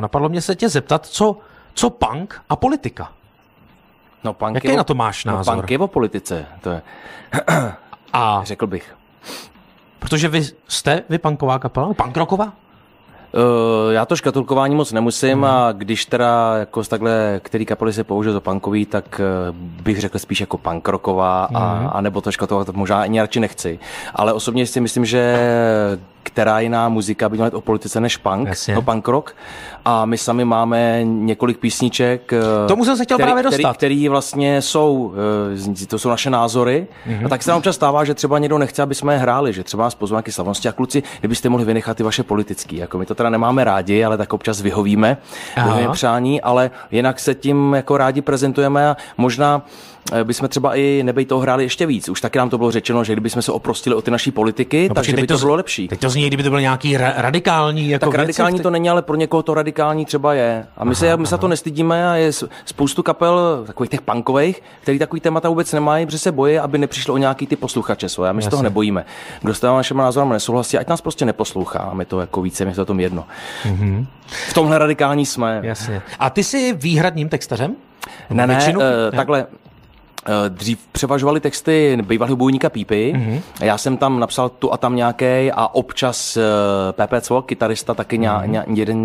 napadlo 0.00 0.28
mě 0.28 0.40
se 0.42 0.56
tě 0.56 0.68
zeptat, 0.68 1.06
co, 1.06 1.36
co 1.74 1.90
punk 1.90 2.40
a 2.48 2.56
politika? 2.56 3.12
No, 4.24 4.32
punk 4.32 4.54
Jaký 4.54 4.68
je 4.68 4.74
o- 4.74 4.76
na 4.76 4.84
to 4.84 4.94
máš 4.94 5.24
názor? 5.24 5.54
No, 5.56 5.60
punk 5.62 5.70
je 5.70 5.78
o 5.78 5.86
politice, 5.86 6.46
to 6.60 6.70
je, 6.70 6.82
A 8.12 8.40
řekl 8.44 8.66
bych. 8.66 8.94
protože 9.98 10.28
vy 10.28 10.42
jste 10.68 11.02
vy 11.08 11.18
punková 11.18 11.58
kapela, 11.58 11.94
punkrocková? 11.94 12.52
Uh, 13.34 13.92
já 13.92 14.06
to 14.06 14.16
škatulkování 14.16 14.74
moc 14.74 14.92
nemusím 14.92 15.32
hmm. 15.32 15.44
a 15.44 15.72
když 15.72 16.06
teda 16.06 16.56
jako 16.56 16.84
z 16.84 16.88
takhle, 16.88 17.40
který 17.42 17.66
kapely 17.66 17.92
se 17.92 18.04
použil 18.04 18.32
za 18.32 18.40
punkový, 18.40 18.86
tak 18.86 19.20
uh, 19.50 19.56
bych 19.56 20.00
řekl 20.00 20.18
spíš 20.18 20.40
jako 20.40 20.58
punk 20.58 20.88
rocková 20.88 21.44
a, 21.44 21.88
a 21.88 22.00
nebo 22.00 22.20
to 22.20 22.32
škatulkovat 22.32 22.66
to 22.66 22.72
možná 22.72 23.02
ani 23.02 23.20
radši 23.20 23.40
nechci. 23.40 23.78
Ale 24.14 24.32
osobně 24.32 24.66
si 24.66 24.80
myslím, 24.80 25.04
že 25.04 25.38
která 26.22 26.60
jiná 26.60 26.88
muzika 26.88 27.28
by 27.28 27.36
měla 27.36 27.46
jít 27.46 27.54
o 27.54 27.60
politice 27.60 28.00
než 28.00 28.16
punk, 28.16 28.48
Jasně. 28.48 28.74
no 28.74 28.82
punk 28.82 29.08
rock. 29.08 29.36
A 29.84 30.04
my 30.04 30.18
sami 30.18 30.44
máme 30.44 31.00
několik 31.04 31.58
písniček, 31.58 32.32
uh, 32.32 32.68
Tomu 32.68 32.84
jsem 32.84 32.96
se 32.96 33.04
chtěl 33.04 33.16
který, 33.16 33.26
právě 33.26 33.42
který, 33.42 33.62
dostat. 33.62 33.76
který 33.76 34.08
vlastně 34.08 34.62
jsou, 34.62 35.12
uh, 35.68 35.74
to 35.88 35.98
jsou 35.98 36.08
naše 36.08 36.30
názory. 36.30 36.86
Mhm. 37.06 37.14
Mm-hmm. 37.14 37.26
A 37.26 37.28
tak 37.28 37.42
se 37.42 37.50
nám 37.50 37.58
občas 37.58 37.74
stává, 37.74 38.04
že 38.04 38.14
třeba 38.14 38.38
někdo 38.38 38.58
nechce, 38.58 38.82
aby 38.82 38.94
jsme 38.94 39.14
je 39.14 39.18
hráli, 39.18 39.52
že 39.52 39.64
třeba 39.64 39.82
nás 39.82 39.94
pozvou 39.94 40.14
nějaké 40.14 40.32
slavnosti 40.32 40.68
a 40.68 40.72
kluci, 40.72 41.02
kdybyste 41.20 41.48
mohli 41.48 41.64
vynechat 41.64 41.96
ty 41.96 42.02
vaše 42.02 42.22
politické. 42.22 42.76
Jako 42.76 42.98
my 42.98 43.06
to 43.06 43.14
teda 43.14 43.30
nemáme 43.30 43.64
rádi, 43.64 44.04
ale 44.04 44.16
tak 44.16 44.32
občas 44.32 44.60
vyhovíme, 44.60 45.16
vyhovíme 45.64 45.92
přání, 45.92 46.40
ale 46.40 46.70
jinak 46.90 47.20
se 47.20 47.34
tím 47.34 47.74
jako 47.74 47.96
rádi 47.96 48.22
prezentujeme 48.22 48.88
a 48.88 48.96
možná 49.16 49.62
eh, 49.66 49.99
bychom 50.24 50.48
třeba 50.48 50.74
i 50.76 51.02
nebej 51.04 51.24
toho 51.26 51.40
hráli 51.40 51.64
ještě 51.64 51.86
víc. 51.86 52.08
Už 52.08 52.20
taky 52.20 52.38
nám 52.38 52.50
to 52.50 52.58
bylo 52.58 52.70
řečeno, 52.70 53.04
že 53.04 53.12
kdybychom 53.12 53.42
se 53.42 53.52
oprostili 53.52 53.96
o 53.96 54.02
ty 54.02 54.10
naší 54.10 54.30
politiky, 54.30 54.88
no, 54.88 54.94
takže 54.94 55.12
by 55.12 55.22
teď 55.22 55.28
to, 55.28 55.38
bylo 55.38 55.54
lepší. 55.54 55.88
Teď 55.88 56.00
to 56.00 56.10
zní, 56.10 56.26
kdyby 56.26 56.42
to 56.42 56.50
byl 56.50 56.60
nějaký 56.60 56.96
ra- 56.98 57.12
radikální 57.16 57.90
jako 57.90 58.00
Tak 58.06 58.10
věc, 58.10 58.18
radikální 58.18 58.60
to 58.60 58.70
není, 58.70 58.90
ale 58.90 59.02
pro 59.02 59.16
někoho 59.16 59.42
to 59.42 59.54
radikální 59.54 60.04
třeba 60.04 60.34
je. 60.34 60.66
A 60.76 60.84
my, 60.84 60.94
se, 60.94 61.16
my 61.16 61.26
se 61.26 61.30
za 61.30 61.38
to 61.38 61.48
nestydíme 61.48 62.10
a 62.10 62.14
je 62.14 62.30
spoustu 62.64 63.02
kapel, 63.02 63.64
takových 63.66 63.90
těch 63.90 64.00
punkových, 64.00 64.62
který 64.82 64.98
takový 64.98 65.20
témata 65.20 65.48
vůbec 65.48 65.72
nemají, 65.72 66.06
protože 66.06 66.18
se 66.18 66.32
bojí, 66.32 66.58
aby 66.58 66.78
nepřišlo 66.78 67.14
o 67.14 67.18
nějaký 67.18 67.46
ty 67.46 67.56
posluchače 67.56 68.08
svoje. 68.08 68.30
A 68.30 68.32
my 68.32 68.42
se 68.42 68.50
toho 68.50 68.62
nebojíme. 68.62 69.04
Kdo 69.42 69.54
s 69.54 69.62
našimi 69.62 69.98
názorem 69.98 70.28
nesouhlasí, 70.28 70.78
ať 70.78 70.88
nás 70.88 71.00
prostě 71.00 71.24
neposlouchá. 71.24 71.78
A 71.78 71.94
my 71.94 72.04
to 72.04 72.20
jako 72.20 72.42
více, 72.42 72.64
mi 72.64 72.74
to 72.74 72.82
o 72.82 72.84
tom 72.84 73.00
jedno. 73.00 73.24
Mhm. 73.64 74.06
V 74.48 74.54
tomhle 74.54 74.78
radikální 74.78 75.26
jsme. 75.26 75.60
Jasně. 75.62 76.02
A 76.18 76.30
ty 76.30 76.44
jsi 76.44 76.72
výhradním 76.72 77.28
textařem? 77.28 77.74
Ne, 78.30 78.46
ne, 78.46 78.54
Většinu? 78.54 78.80
uh, 78.80 78.86
Ne. 79.12 79.16
takhle. 79.16 79.46
Eh, 80.26 80.30
Dřív 80.48 80.78
převažovaly 80.92 81.40
texty 81.40 81.98
bývalého 82.02 82.36
bojníka 82.36 82.70
Pípy. 82.70 83.12
Mhm. 83.16 83.22
Mm-hmm. 83.30 83.40
Já 83.60 83.78
jsem 83.78 83.96
tam 83.96 84.20
napsal 84.20 84.48
tu 84.48 84.72
a 84.72 84.76
tam 84.76 84.96
nějaký 84.96 85.52
a 85.52 85.68
občas 85.74 86.36
uh, 86.36 86.42
Pepe 86.92 87.20
Cvok, 87.20 87.46
kytarista, 87.46 87.94
taky 87.94 88.18
Mhm. 88.18 88.26
mm-hmm. 88.26 88.50
ně, 88.50 88.64
jeden, 88.74 88.98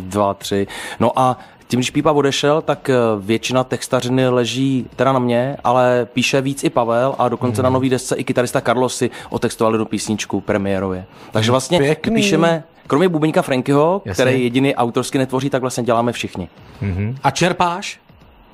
dva, 0.10 0.34
tři. 0.34 0.66
No 1.00 1.18
a 1.18 1.38
tím, 1.68 1.78
když 1.80 1.90
Pípa 1.90 2.12
odešel, 2.12 2.62
tak 2.62 2.90
eh, 2.90 2.94
většina 3.20 3.64
textařiny 3.64 4.28
leží 4.28 4.86
teda 4.96 5.12
na 5.12 5.18
mě, 5.18 5.56
ale 5.64 6.06
píše 6.12 6.40
víc 6.40 6.64
i 6.64 6.70
Pavel 6.70 7.14
a 7.18 7.28
dokonce 7.28 7.62
Mhm. 7.62 7.68
mm. 7.68 7.72
na 7.72 7.74
nový 7.74 7.90
desce 7.90 8.16
i 8.16 8.24
kytarista 8.24 8.60
Carlos 8.60 8.96
si 8.96 9.10
otextovali 9.30 9.78
do 9.78 9.84
písničku 9.86 10.40
premiérově. 10.40 11.04
Takže 11.30 11.50
vlastně 11.50 11.78
Pěkný. 11.78 12.14
píšeme, 12.14 12.64
kromě 12.86 13.08
bubeníka 13.08 13.42
Frankyho, 13.42 14.02
Jasně. 14.04 14.24
který 14.24 14.42
jediný 14.42 14.74
autorsky 14.74 15.18
netvoří, 15.18 15.50
tak 15.50 15.60
vlastně 15.60 15.84
děláme 15.84 16.12
všichni. 16.12 16.48
A 17.22 17.30
čerpáš? 17.30 18.00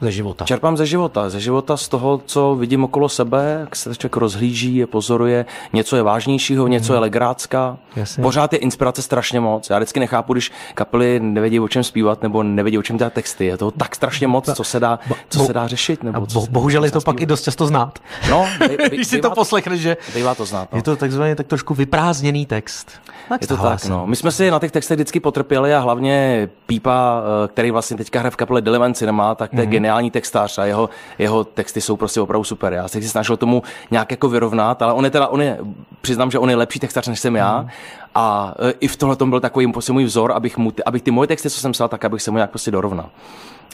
Ze 0.00 0.12
života? 0.12 0.44
Čerpám 0.44 0.76
ze 0.76 0.86
života, 0.86 1.30
ze 1.30 1.40
života 1.40 1.76
z 1.76 1.88
toho, 1.88 2.20
co 2.26 2.54
vidím 2.54 2.84
okolo 2.84 3.08
sebe, 3.08 3.56
jak 3.60 3.76
se 3.76 3.94
člověk 3.96 4.16
rozhlíží, 4.16 4.76
je 4.76 4.86
pozoruje, 4.86 5.46
něco 5.72 5.96
je 5.96 6.02
vážnějšího, 6.02 6.66
něco 6.66 6.92
je 6.92 6.98
legrácka. 6.98 7.76
Jasně. 7.96 8.22
Pořád 8.22 8.52
je 8.52 8.58
inspirace 8.58 9.02
strašně 9.02 9.40
moc. 9.40 9.70
Já 9.70 9.78
vždycky 9.78 10.00
nechápu, 10.00 10.32
když 10.32 10.52
kapely 10.74 11.20
nevědí 11.20 11.60
o 11.60 11.68
čem 11.68 11.84
zpívat 11.84 12.22
nebo 12.22 12.42
nevědí 12.42 12.78
o 12.78 12.82
čem 12.82 12.96
dělat 12.96 13.12
texty. 13.12 13.46
Je 13.46 13.56
toho 13.56 13.70
tak 13.70 13.94
strašně 13.96 14.26
moc, 14.26 14.50
co 14.54 14.64
se 14.64 14.80
dá, 14.80 14.98
co 15.28 15.44
se 15.44 15.52
dá 15.52 15.66
řešit. 15.66 16.02
Nebo 16.02 16.26
co 16.26 16.38
bo, 16.40 16.44
se- 16.46 16.50
bohužel 16.50 16.84
je 16.84 16.90
to 16.90 17.00
pak 17.00 17.20
i 17.20 17.26
dost 17.26 17.42
často 17.42 17.66
znát. 17.66 17.98
No, 18.30 18.46
bej- 18.60 18.76
bej- 18.76 18.88
Když 18.94 19.06
si 19.06 19.18
to 19.20 19.30
poslechneš, 19.30 19.80
že 19.80 19.96
Bývá 20.14 20.34
to 20.34 20.44
znát. 20.44 20.68
No. 20.72 20.78
je 20.78 20.82
to 20.82 20.96
takzvaně 20.96 21.36
tak 21.36 21.46
trošku 21.46 21.74
vyprázdněný 21.74 22.46
text. 22.46 22.90
Tak 23.28 23.40
Je 23.42 23.46
to 23.46 23.56
tak, 23.56 23.84
no. 23.84 24.06
My 24.06 24.16
jsme 24.16 24.32
si 24.32 24.50
na 24.50 24.58
těch 24.58 24.72
textech 24.72 24.96
vždycky 24.96 25.20
potrpěli 25.20 25.74
a 25.74 25.78
hlavně 25.80 26.48
Pípa, 26.66 27.22
eh, 27.44 27.48
který 27.48 27.70
vlastně 27.70 27.96
teďka 27.96 28.18
hraje 28.18 28.30
v 28.30 28.36
kapele 28.36 28.60
Dilemant 28.62 28.96
Cinema, 28.96 29.34
tak 29.34 29.50
to 29.50 29.60
je 29.60 29.66
geniální 29.90 30.10
textář 30.10 30.58
a 30.58 30.64
jeho, 30.64 30.88
jeho 31.18 31.44
texty 31.44 31.80
jsou 31.80 31.96
prostě 31.96 32.20
opravdu 32.20 32.44
super. 32.44 32.72
Já 32.72 32.88
jsem 32.88 33.02
se 33.02 33.08
snažil 33.08 33.36
tomu 33.36 33.62
nějak 33.90 34.10
jako 34.10 34.28
vyrovnat, 34.28 34.82
ale 34.82 34.92
on 34.92 35.04
je 35.04 35.10
teda, 35.10 35.26
on 35.26 35.42
je, 35.42 35.58
přiznám, 36.00 36.30
že 36.30 36.38
on 36.38 36.50
je 36.50 36.56
lepší 36.56 36.78
textař, 36.80 37.08
než 37.08 37.20
jsem 37.20 37.36
já. 37.36 37.66
A 38.14 38.54
eh, 38.68 38.72
i 38.80 38.88
v 38.88 38.96
tohle 38.96 39.16
tom 39.16 39.30
byl 39.30 39.40
takový 39.40 39.72
prostě 39.72 39.92
můj 39.92 40.04
vzor, 40.04 40.32
abych, 40.32 40.58
mu, 40.58 40.70
ty- 40.70 40.84
abych 40.84 41.02
ty 41.02 41.10
moje 41.10 41.26
texty, 41.26 41.50
co 41.50 41.60
jsem 41.60 41.72
psal, 41.72 41.88
tak 41.88 42.04
abych 42.04 42.22
se 42.22 42.30
mu 42.30 42.36
nějak 42.36 42.50
prostě 42.50 42.70
dorovnal. 42.70 43.06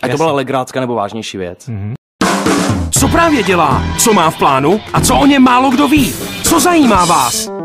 Ať 0.03 0.11
to 0.11 0.17
byla 0.17 0.33
legrácka 0.33 0.81
nebo 0.81 0.95
vážnější 0.95 1.39
věc. 1.39 1.71
Co 2.91 3.09
právě 3.09 3.43
dělá? 3.43 3.83
Co 3.99 4.13
má 4.13 4.31
v 4.31 4.39
plánu? 4.39 4.81
A 4.93 5.01
co 5.01 5.17
o 5.17 5.27
něm 5.27 5.43
málo 5.43 5.71
kdo 5.71 5.89
ví? 5.89 6.15
Co 6.43 6.61
zajímá 6.61 7.05
vás? 7.05 7.56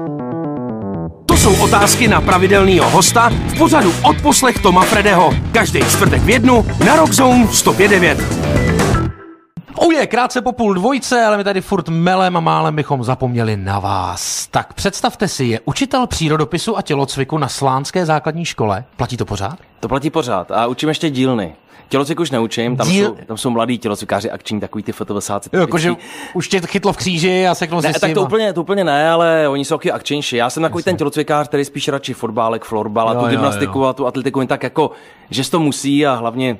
To 1.41 1.49
jsou 1.49 1.63
otázky 1.63 2.07
na 2.07 2.21
pravidelného 2.21 2.89
hosta 2.89 3.29
v 3.29 3.57
pořadu 3.57 3.93
Odposlech 4.03 4.59
Toma 4.59 4.81
Fredeho. 4.81 5.33
Každý 5.51 5.79
čtvrtek 5.79 6.21
v 6.21 6.29
jednu 6.29 6.65
na 6.85 6.95
Rockzone 6.95 7.45
105.9. 7.45 8.17
Oh 9.75 9.93
je, 9.93 10.07
krátce 10.07 10.41
po 10.41 10.51
půl 10.51 10.73
dvojce, 10.73 11.25
ale 11.25 11.37
my 11.37 11.43
tady 11.43 11.61
furt 11.61 11.89
melem 11.89 12.37
a 12.37 12.39
málem 12.39 12.75
bychom 12.75 13.03
zapomněli 13.03 13.57
na 13.57 13.79
vás. 13.79 14.47
Tak 14.47 14.73
představte 14.73 15.27
si, 15.27 15.45
je 15.45 15.59
učitel 15.65 16.07
přírodopisu 16.07 16.77
a 16.77 16.81
tělocviku 16.81 17.37
na 17.37 17.47
Slánské 17.47 18.05
základní 18.05 18.45
škole. 18.45 18.83
Platí 18.97 19.17
to 19.17 19.25
pořád? 19.25 19.59
To 19.79 19.87
platí 19.87 20.09
pořád. 20.09 20.51
A 20.51 20.67
učím 20.67 20.89
ještě 20.89 21.09
dílny. 21.09 21.55
Tělocvik 21.91 22.19
už 22.19 22.31
neučím, 22.31 22.77
tam, 22.77 22.87
Díl- 22.87 23.05
jsou, 23.05 23.17
tam 23.25 23.37
jsou 23.37 23.49
mladí 23.49 23.77
tělocvikáři 23.77 24.31
akční, 24.31 24.59
takový 24.59 24.83
ty 24.83 24.91
fotovesáci. 24.91 25.49
Jakože 25.53 25.95
už 26.33 26.47
tě 26.47 26.61
chytlo 26.61 26.93
v 26.93 26.97
kříži 26.97 27.47
a 27.47 27.55
seknul 27.55 27.81
Ne, 27.81 27.93
si 27.93 27.99
tak 27.99 28.13
to 28.13 28.21
úplně, 28.21 28.53
to 28.53 28.61
úplně 28.61 28.83
ne, 28.83 29.11
ale 29.11 29.47
oni 29.47 29.65
jsou 29.65 29.77
taky 29.77 29.91
akčnější. 29.91 30.35
Já 30.35 30.49
jsem 30.49 30.63
takový 30.63 30.83
ten 30.83 30.97
tělocvikář, 30.97 31.47
který 31.47 31.65
spíš 31.65 31.87
radši 31.87 32.13
fotbálek, 32.13 32.63
florbal 32.63 33.09
a 33.09 33.13
tu 33.13 33.19
jo, 33.19 33.27
gymnastiku 33.27 33.79
jo. 33.79 33.85
a 33.85 33.93
tu 33.93 34.07
atletiku 34.07 34.39
jen 34.39 34.47
tak 34.47 34.63
jako, 34.63 34.91
že 35.29 35.43
se 35.43 35.51
to 35.51 35.59
musí 35.59 36.05
a 36.05 36.13
hlavně 36.13 36.57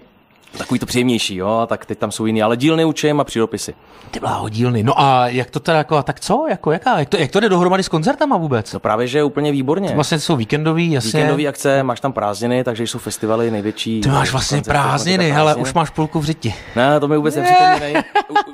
takový 0.58 0.80
to 0.80 0.86
příjemnější, 0.86 1.36
jo, 1.36 1.48
a 1.50 1.66
tak 1.68 1.86
teď 1.86 1.98
tam 1.98 2.12
jsou 2.12 2.26
jiný, 2.26 2.44
ale 2.44 2.58
dílny 2.58 2.86
učím 2.86 3.20
a 3.20 3.24
přírodopisy. 3.24 3.74
Ty 4.12 4.20
bláho, 4.20 4.50
dílny. 4.50 4.84
No 4.84 5.00
a 5.02 5.28
jak 5.28 5.50
to 5.50 5.60
teda 5.60 5.78
jako, 5.78 5.98
a 5.98 6.04
tak 6.04 6.20
co? 6.20 6.46
Jako, 6.50 6.72
jaká? 6.72 7.00
Jak 7.00 7.10
to, 7.10 7.18
jak 7.18 7.32
to 7.32 7.40
jde 7.40 7.50
dohromady 7.50 7.84
s 7.84 7.88
koncertama 7.90 8.38
vůbec? 8.38 8.74
No 8.74 8.80
právě, 8.80 9.08
že 9.08 9.18
je 9.18 9.24
úplně 9.24 9.52
výborně. 9.52 9.92
Vlastně 9.96 10.20
jsou 10.20 10.36
víkendový, 10.36 10.92
jasně. 10.92 11.20
Víkendový 11.20 11.48
akce, 11.48 11.84
máš 11.84 12.00
tam 12.00 12.14
prázdniny, 12.14 12.64
takže 12.64 12.84
jsou 12.84 13.00
festivaly 13.00 13.52
největší. 13.52 14.02
Ty 14.02 14.10
máš 14.10 14.32
vlastně 14.32 14.58
koncerty, 14.58 14.80
prázdniny, 14.80 15.32
prázdniny. 15.32 15.62
už 15.62 15.74
máš 15.74 15.90
pulku 15.90 16.20
v 16.20 16.26
řiti. 16.26 16.54
Ne, 16.76 17.00
to 17.00 17.08
mi 17.08 17.18
vůbec 17.18 17.36
nepřipomínej. 17.36 17.96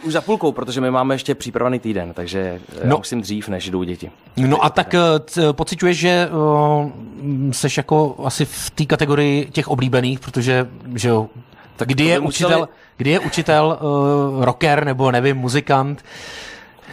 Už 0.03 0.13
za 0.13 0.21
půlkou, 0.21 0.51
protože 0.51 0.81
my 0.81 0.91
máme 0.91 1.15
ještě 1.15 1.35
přípravný 1.35 1.79
týden, 1.79 2.13
takže 2.13 2.59
No. 2.73 2.79
no. 2.83 2.89
já 2.91 2.97
musím 2.97 3.21
dřív, 3.21 3.47
než 3.49 3.69
jdou 3.69 3.83
děti. 3.83 4.11
No 4.37 4.65
a 4.65 4.69
tak 4.69 4.93
eh, 4.93 4.99
c- 5.25 5.53
pociťuješ, 5.53 5.97
že 5.97 6.29
uh, 6.83 6.89
seš 7.51 7.77
jako 7.77 8.15
asi 8.25 8.45
v 8.45 8.69
té 8.69 8.85
kategorii 8.85 9.45
těch 9.51 9.67
oblíbených, 9.67 10.19
protože 10.19 10.67
že 10.95 11.09
jo, 11.09 11.27
Tak 11.77 11.87
kdy 11.87 12.03
je, 12.03 12.19
museli- 12.19 12.27
učitel, 12.27 12.69
kdy 12.97 13.09
je 13.09 13.19
učitel 13.19 13.79
uh, 13.81 14.43
rocker 14.45 14.85
nebo 14.85 15.11
nevím, 15.11 15.37
muzikant, 15.37 16.03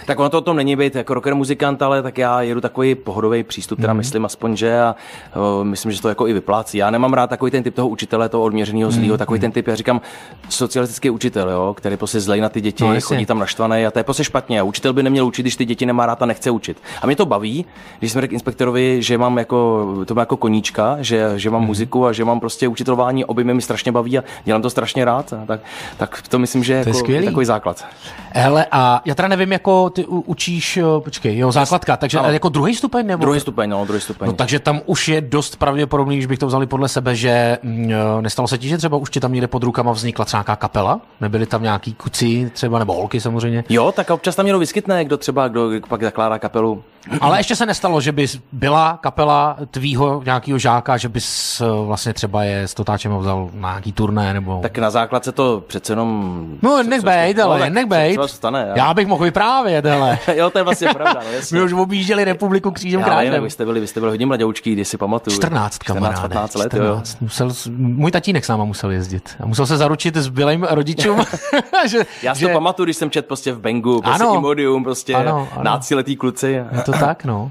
Tak 0.06 0.18
ono 0.18 0.28
to 0.28 0.38
o 0.38 0.40
tom 0.40 0.56
není 0.56 0.76
být 0.76 0.94
jako 0.94 1.14
rocker 1.14 1.34
muzikant, 1.34 1.82
ale 1.82 2.02
tak 2.02 2.18
já 2.18 2.42
jedu 2.42 2.60
takový 2.60 2.94
pohodový 2.94 3.42
přístup, 3.42 3.80
teda 3.80 3.92
myslím 3.92 4.24
aspoň, 4.24 4.56
že 4.56 4.80
a 4.80 4.94
o, 5.36 5.64
myslím, 5.64 5.92
že 5.92 6.02
to 6.02 6.08
jako 6.08 6.26
i 6.28 6.32
vyplácí. 6.32 6.78
Já 6.78 6.90
nemám 6.90 7.12
rád 7.12 7.30
takový 7.30 7.50
ten 7.50 7.62
typ 7.62 7.74
toho 7.74 7.88
učitele, 7.88 8.28
toho 8.28 8.44
odměřeného 8.44 8.90
zlýho, 8.90 9.18
takový 9.18 9.40
ten 9.40 9.52
typ, 9.52 9.66
já 9.68 9.74
říkám, 9.74 10.00
socialistický 10.48 11.10
učitel, 11.10 11.50
jo, 11.50 11.74
který 11.76 11.96
prostě 11.96 12.20
zlej 12.20 12.40
na 12.40 12.48
ty 12.48 12.60
děti, 12.60 12.84
No, 12.84 13.00
chodí 13.00 13.26
tam 13.26 13.38
naštvaný 13.38 13.86
a 13.86 13.90
to 13.90 13.98
je 13.98 14.02
prostě 14.04 14.24
špatně. 14.24 14.60
A 14.60 14.62
učitel 14.62 14.92
by 14.92 15.02
neměl 15.02 15.26
učit, 15.26 15.42
když 15.42 15.56
ty 15.56 15.64
děti 15.64 15.86
nemá 15.86 16.06
rád 16.06 16.22
a 16.22 16.26
nechce 16.26 16.50
učit. 16.50 16.82
A 17.02 17.06
mě 17.06 17.16
to 17.16 17.26
baví, 17.26 17.64
když 17.98 18.12
jsem 18.12 18.20
řekl 18.20 18.34
inspektorovi, 18.34 19.02
že 19.02 19.18
mám 19.18 19.38
jako, 19.38 19.86
to 20.06 20.14
mám 20.14 20.22
jako 20.22 20.36
koníčka, 20.36 20.96
že, 21.00 21.32
že 21.36 21.50
mám 21.50 21.62
muziku 21.62 22.06
a 22.06 22.12
že 22.12 22.24
mám 22.24 22.40
prostě 22.40 22.68
učitelování, 22.68 23.24
oby 23.24 23.44
mi 23.44 23.62
strašně 23.62 23.92
baví 23.92 24.18
a 24.18 24.24
dělám 24.44 24.62
to 24.62 24.70
strašně 24.70 25.04
rád, 25.04 25.34
tak, 25.46 25.60
tak 25.96 26.22
to 26.28 26.38
myslím, 26.38 26.64
že 26.64 26.72
je 26.72 26.82
To 26.84 26.88
je 26.88 26.90
jako 26.90 26.98
skvělý. 26.98 27.26
takový 27.26 27.46
základ. 27.46 27.84
Hele, 28.32 28.66
a 28.72 29.02
já 29.04 29.14
teda 29.14 29.28
nevím, 29.28 29.52
jako 29.52 29.90
ty 29.94 30.06
učíš, 30.06 30.76
jo, 30.76 31.00
počkej, 31.04 31.38
jo, 31.38 31.52
základka, 31.52 31.96
takže 31.96 32.18
Ano. 32.18 32.30
jako 32.30 32.48
druhý 32.48 32.74
stupeň 32.74 33.06
nebo? 33.06 33.20
Druhý 33.20 33.40
stupeň, 33.40 33.70
no, 33.70 33.84
druhý 33.84 34.00
stupeň. 34.00 34.26
No 34.26 34.32
takže 34.32 34.58
tam 34.58 34.80
už 34.86 35.08
je 35.08 35.20
dost 35.20 35.56
pravděpodobný, 35.56 36.16
když 36.16 36.26
bych 36.26 36.38
to 36.38 36.46
vzali 36.46 36.66
podle 36.66 36.88
sebe, 36.88 37.14
že 37.16 37.58
mm, 37.62 37.90
jo, 37.90 38.20
nestalo 38.20 38.48
se 38.48 38.58
ti, 38.58 38.68
že 38.68 38.78
třeba 38.78 38.96
už 38.96 39.10
ti 39.10 39.20
tam 39.20 39.32
někde 39.32 39.46
pod 39.46 39.62
rukama 39.62 39.92
vznikla 39.92 40.24
třeba 40.24 40.38
nějaká 40.38 40.56
kapela? 40.56 41.00
Nebyli 41.20 41.46
tam 41.46 41.62
nějaký 41.62 41.94
kuci 41.94 42.50
třeba, 42.54 42.78
nebo 42.78 42.94
holky 42.94 43.20
samozřejmě? 43.20 43.64
Jo, 43.68 43.92
tak 43.92 44.10
občas 44.10 44.36
tam 44.36 44.46
někdo 44.46 44.58
vyskytne, 44.58 45.04
kdo 45.04 45.16
třeba, 45.18 45.48
kdo 45.48 45.70
pak 45.88 46.02
zakládá 46.02 46.38
kapelu. 46.38 46.82
Ale 47.20 47.38
ještě 47.38 47.56
se 47.56 47.66
nestalo, 47.66 48.00
že 48.00 48.12
bys 48.12 48.38
byla 48.52 48.98
kapela 49.02 49.56
tvýho 49.70 50.22
nějakého 50.24 50.58
žáka, 50.58 50.96
že 50.96 51.08
bys 51.08 51.60
eh, 51.60 51.86
vlastně 51.86 52.12
třeba 52.12 52.44
je 52.44 52.62
s 52.62 52.74
Totáčem 52.74 53.16
vzal 53.18 53.50
na 53.54 53.68
nějaký 53.70 53.92
turné, 53.92 54.34
nebo... 54.34 54.58
Tak 54.62 54.78
na 54.78 54.90
základce 54.90 55.32
to 55.32 55.62
přece 55.66 55.92
jenom... 55.92 56.46
no, 56.62 56.82
nech 56.82 57.02
bejt, 57.02 57.36
no, 57.36 57.44
ale 57.44 57.58
tak 57.58 57.72
nech 57.72 57.86
bejt. 57.86 58.20
Stane? 58.26 58.72
Já 58.74 58.94
bych 58.94 59.06
mohl 59.06 59.24
vyprávět, 59.24 59.84
hele. 59.84 60.18
jo, 60.34 60.50
to 60.50 60.58
je 60.58 60.64
vlastně 60.64 60.88
pravda, 60.88 61.20
no, 61.26 61.32
jasně. 61.32 61.58
My 61.58 61.64
už 61.64 61.72
objížděli 61.72 62.24
republiku 62.24 62.70
křížem 62.70 63.00
Já 63.00 63.06
krážem. 63.06 63.44
vy 63.44 63.50
jste 63.50 63.64
byli, 63.64 63.80
vy 63.80 63.86
jste 63.86 64.00
byli 64.00 64.12
hodně 64.12 64.26
mladoučký, 64.26 64.72
když 64.72 64.88
si 64.88 64.96
pamatuju. 64.96 65.36
14, 65.36 65.78
kamaráde. 65.78 66.20
15 66.28 66.54
let, 66.54 66.74
jo. 66.74 66.80
14. 66.80 67.20
Musel, 67.20 67.50
s- 67.50 67.66
můj 67.76 68.10
tatínek 68.10 68.44
s 68.44 68.48
náma 68.48 68.64
musel 68.64 68.90
jezdit. 68.90 69.36
A 69.40 69.46
musel 69.46 69.66
se 69.66 69.76
zaručit 69.76 70.16
s 70.16 70.28
bylým 70.28 70.66
rodičům, 70.70 71.20
že, 71.88 71.98
Já 72.22 72.34
si 72.34 72.40
že, 72.40 72.46
to 72.46 72.52
pamatuju, 72.52 72.84
když 72.84 72.96
jsem 72.96 73.10
čet 73.10 73.26
prostě 73.26 73.52
v 73.52 73.60
Bengu, 73.60 74.00
prostě 74.00 74.24
Ano. 74.24 74.34
Imodium, 74.34 74.84
prostě 74.84 75.14
Ano, 75.14 75.48
ano. 75.56 75.80
kluci. 76.18 76.60
To 76.84 76.93
tak, 77.00 77.24
no. 77.24 77.50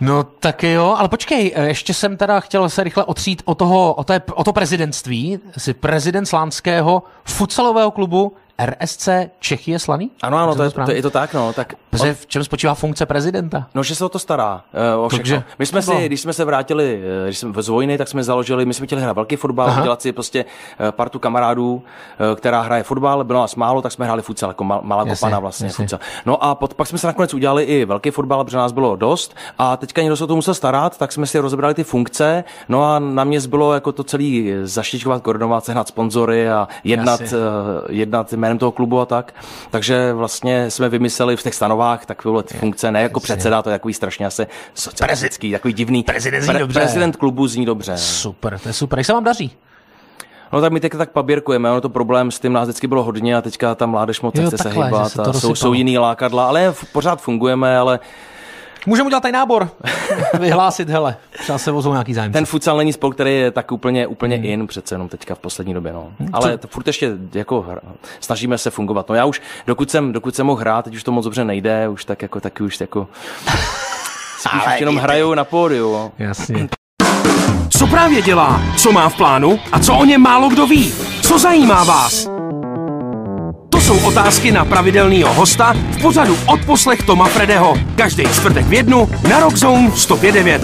No 0.00 0.24
tak 0.24 0.62
jo, 0.62 0.94
ale 0.98 1.08
počkej, 1.08 1.52
eh, 1.54 1.66
ještě 1.66 1.94
jsem 1.94 2.16
teda 2.16 2.40
chtěl 2.40 2.68
se 2.68 2.84
rychle 2.84 3.04
otřít 3.04 3.42
o, 3.44 3.54
toho, 3.54 3.94
o, 3.94 4.04
té, 4.04 4.22
o 4.34 4.44
to 4.44 4.52
prezidentství. 4.52 5.38
Jsi 5.58 5.74
prezident 5.74 6.26
slánského 6.26 7.02
futsalového 7.24 7.90
klubu 7.90 8.36
RSC 8.58 9.08
Čechy 9.40 9.70
je 9.70 9.78
slaný? 9.78 10.10
Ano, 10.22 10.38
ano, 10.38 10.54
to 10.54 10.62
je, 10.62 10.70
to, 10.70 10.90
je 10.90 11.02
to 11.02 11.10
tak, 11.10 11.34
no, 11.34 11.52
tak... 11.52 11.74
Protože 11.90 12.14
v 12.14 12.26
čem 12.26 12.44
spočívá 12.44 12.74
funkce 12.74 13.06
prezidenta? 13.06 13.66
No, 13.74 13.82
že 13.82 13.94
se 13.94 14.04
o 14.04 14.08
to 14.08 14.18
stará. 14.18 14.62
Uh, 14.96 15.04
o. 15.04 15.08
Takže- 15.08 15.42
my 15.58 15.66
jsme 15.66 15.82
si, 15.82 16.06
když 16.06 16.20
jsme 16.20 16.32
se 16.32 16.44
vrátili 16.44 17.02
eh, 17.22 17.24
když 17.24 17.38
jsme 17.38 17.62
z 17.62 17.68
vojny, 17.68 17.98
tak 17.98 18.08
jsme 18.08 18.24
založili, 18.24 18.66
my 18.66 18.74
jsme 18.74 18.86
chtěli 18.86 19.02
hrát 19.02 19.12
velký 19.12 19.36
fotbal, 19.36 19.66
Aha. 19.68 19.80
udělat 19.80 20.02
si 20.02 20.12
prostě 20.12 20.44
eh, 20.88 20.92
partu 20.92 21.18
kamarádů, 21.18 21.82
která 22.36 22.60
hraje 22.60 22.82
fotbal, 22.82 23.24
bylo 23.24 23.40
nás 23.40 23.54
málo, 23.56 23.82
tak 23.82 23.92
jsme 23.92 24.04
hráli 24.04 24.22
futsal, 24.22 24.50
jako 24.50 24.64
mal- 24.64 24.80
malá 24.82 25.04
Jasně, 25.06 25.16
kopana 25.16 25.38
vlastně 25.38 25.66
jasně. 25.66 25.84
futsal. 25.84 25.98
No 26.26 26.44
a 26.44 26.54
pot, 26.54 26.74
pak 26.74 26.88
jsme 26.88 26.98
se 26.98 27.06
nakonec 27.06 27.34
udělali 27.34 27.64
i 27.64 27.84
velký 27.84 28.10
fotbal, 28.10 28.44
protože 28.44 28.56
nás 28.56 28.72
bylo 28.72 28.96
dost 28.96 29.36
a 29.58 29.76
teďka 29.76 30.02
někdo 30.02 30.16
se 30.16 30.24
o 30.24 30.26
to 30.26 30.36
musel 30.36 30.54
starat, 30.54 30.98
tak 30.98 31.12
jsme 31.12 31.26
si 31.26 31.38
rozebrali 31.38 31.74
ty 31.74 31.84
funkce, 31.84 32.44
no 32.68 32.84
a 32.84 32.98
na 32.98 33.24
mě 33.24 33.40
zbylo 33.40 33.74
jako 33.74 33.92
to 33.92 34.04
celý 34.04 34.52
zaštičkovat, 34.62 35.22
koordinovat, 35.22 35.64
sehnat 35.64 35.88
sponzory 35.88 36.48
a 36.50 36.68
jednat, 36.84 37.20
Jasně. 37.20 37.38
jednat 37.90 38.32
jménem 38.44 38.58
toho 38.58 38.72
klubu 38.72 39.00
a 39.00 39.06
tak. 39.06 39.34
Takže 39.70 40.12
vlastně 40.12 40.70
jsme 40.70 40.88
vymysleli 40.88 41.36
v 41.36 41.42
těch 41.42 41.54
stanovách 41.54 42.06
takové 42.06 42.42
ty 42.42 42.54
funkce, 42.54 42.90
ne 42.90 43.02
jako 43.02 43.20
předseda, 43.20 43.62
to 43.62 43.70
je 43.70 43.74
takový 43.74 43.94
strašně 43.94 44.26
asi 44.26 44.46
socialistický, 44.74 45.52
takový 45.52 45.74
divný. 45.74 46.02
Prezident 46.02 46.42
zní 46.42 46.58
dobře. 46.58 46.80
Prezident 46.80 47.16
klubu 47.16 47.46
zní 47.46 47.66
dobře. 47.66 47.96
Super, 47.96 48.58
to 48.58 48.68
je 48.68 48.72
super. 48.72 48.98
Jak 48.98 49.06
se 49.06 49.12
vám 49.12 49.24
daří? 49.24 49.56
No 50.52 50.60
tak 50.60 50.72
my 50.72 50.80
teď 50.80 50.92
tak 50.92 51.10
paběrkujeme, 51.10 51.70
ono 51.70 51.80
to 51.80 51.88
problém 51.88 52.30
s 52.30 52.40
tím 52.40 52.52
nás 52.52 52.68
vždycky 52.68 52.86
bylo 52.86 53.02
hodně 53.02 53.36
a 53.36 53.42
teďka 53.42 53.74
ta 53.74 53.86
mládež 53.86 54.20
moc 54.20 54.34
Jo, 54.34 54.42
nechce 54.42 54.56
se 54.56 54.64
takhle, 54.64 54.84
že 54.84 54.86
hýbat 54.86 55.12
se 55.12 55.22
a 55.22 55.32
jsou, 55.32 55.54
jsou 55.54 55.72
jiný 55.72 55.98
lákadla, 55.98 56.46
ale 56.46 56.74
pořád 56.92 57.20
fungujeme, 57.20 57.78
ale 57.78 58.00
Můžeme 58.86 59.06
udělat 59.06 59.20
tady 59.20 59.32
nábor. 59.32 59.68
Vyhlásit, 60.40 60.88
hele, 60.88 61.16
třeba 61.42 61.58
se 61.58 61.70
vozou 61.70 61.92
nějaký 61.92 62.14
zájemci. 62.14 62.32
ten 62.32 62.46
futsal 62.46 62.76
není 62.76 62.92
sport, 62.92 63.14
který 63.14 63.34
je 63.34 63.50
tak 63.50 63.72
úplně, 63.72 64.06
úplně 64.06 64.36
Hmm. 64.36 64.44
in 64.44 64.66
přece 64.66 64.94
jenom 64.94 65.08
teďka 65.08 65.34
v 65.34 65.38
poslední 65.38 65.74
době. 65.74 65.92
No. 65.92 66.08
Ale 66.32 66.58
to 66.58 66.68
furt 66.68 66.86
ještě 66.86 67.10
jako 67.34 67.62
hra- 67.68 67.78
snažíme 68.20 68.58
se 68.58 68.70
fungovat. 68.70 69.08
No 69.08 69.14
já 69.14 69.24
už, 69.24 69.42
dokud 69.66 69.90
jsem, 69.90 70.12
dokud 70.12 70.34
jsem 70.36 70.46
mohl 70.46 70.60
hrát, 70.60 70.84
teď 70.84 70.94
už 70.94 71.02
to 71.04 71.12
moc 71.12 71.24
dobře 71.24 71.44
nejde, 71.44 71.88
už 71.88 72.04
tak 72.04 72.22
jako, 72.22 72.40
taky 72.40 72.62
už 72.62 72.80
jako... 72.80 73.08
si 74.38 74.48
už 74.66 74.80
jenom 74.80 74.96
hraju 74.96 75.34
na 75.34 75.44
pódiu. 75.44 76.12
Jasně. 76.18 76.68
Co 77.78 77.86
právě 77.86 78.22
dělá? 78.22 78.62
Co 78.76 78.92
má 78.92 79.08
v 79.08 79.16
plánu? 79.16 79.60
A 79.72 79.78
co 79.78 79.94
o 79.96 80.04
něm 80.04 80.20
málo 80.20 80.48
kdo 80.48 80.66
ví? 80.66 80.94
Co 81.22 81.38
zajímá 81.38 81.84
vás? 81.84 82.28
Otázky 84.04 84.52
na 84.52 84.64
pravidelného 84.64 85.34
hosta 85.34 85.72
v 85.72 86.02
pořadu 86.02 86.36
Odposlech 86.46 87.02
Toma 87.02 87.24
Fredeho. 87.28 87.74
Každý 87.96 88.22
čtvrtek 88.22 88.66
v 88.66 88.72
jednu 88.72 89.10
na 89.30 89.40
Rockzone 89.40 89.88
105.9. 89.88 90.60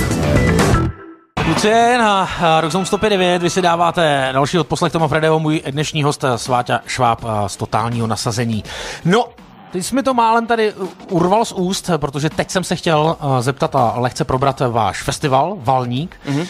Kluci, 1.44 1.70
na 1.99 2.28
Rockzone 2.61 2.87
159 2.87 3.42
vy 3.42 3.50
si 3.50 3.62
dáváte 3.62 4.30
další 4.32 4.59
odposlech 4.59 4.92
Toma 4.92 5.09
Fredeho, 5.09 5.38
můj 5.38 5.62
dnešní 5.70 6.02
host 6.02 6.25
Sváťa 6.37 6.80
Šváb 6.87 7.25
z 7.47 7.56
totálního 7.56 8.06
nasazení. 8.06 8.64
No, 9.04 9.25
ty 9.73 9.82
jsi 9.82 9.94
mi 9.94 10.02
to 10.02 10.14
málem 10.14 10.47
tady 10.47 10.73
urval 11.09 11.44
z 11.44 11.52
úst, 11.52 11.90
protože 11.97 12.30
teď 12.30 12.50
jsem 12.50 12.64
se 12.64 12.76
chtěl 12.76 13.16
zeptat 13.40 13.76
a 13.76 13.94
lehce 13.97 14.25
probrat 14.25 14.62
váš 14.70 15.02
festival 15.02 15.56
Valník. 15.61 16.16
Mm-hmm. 16.28 16.47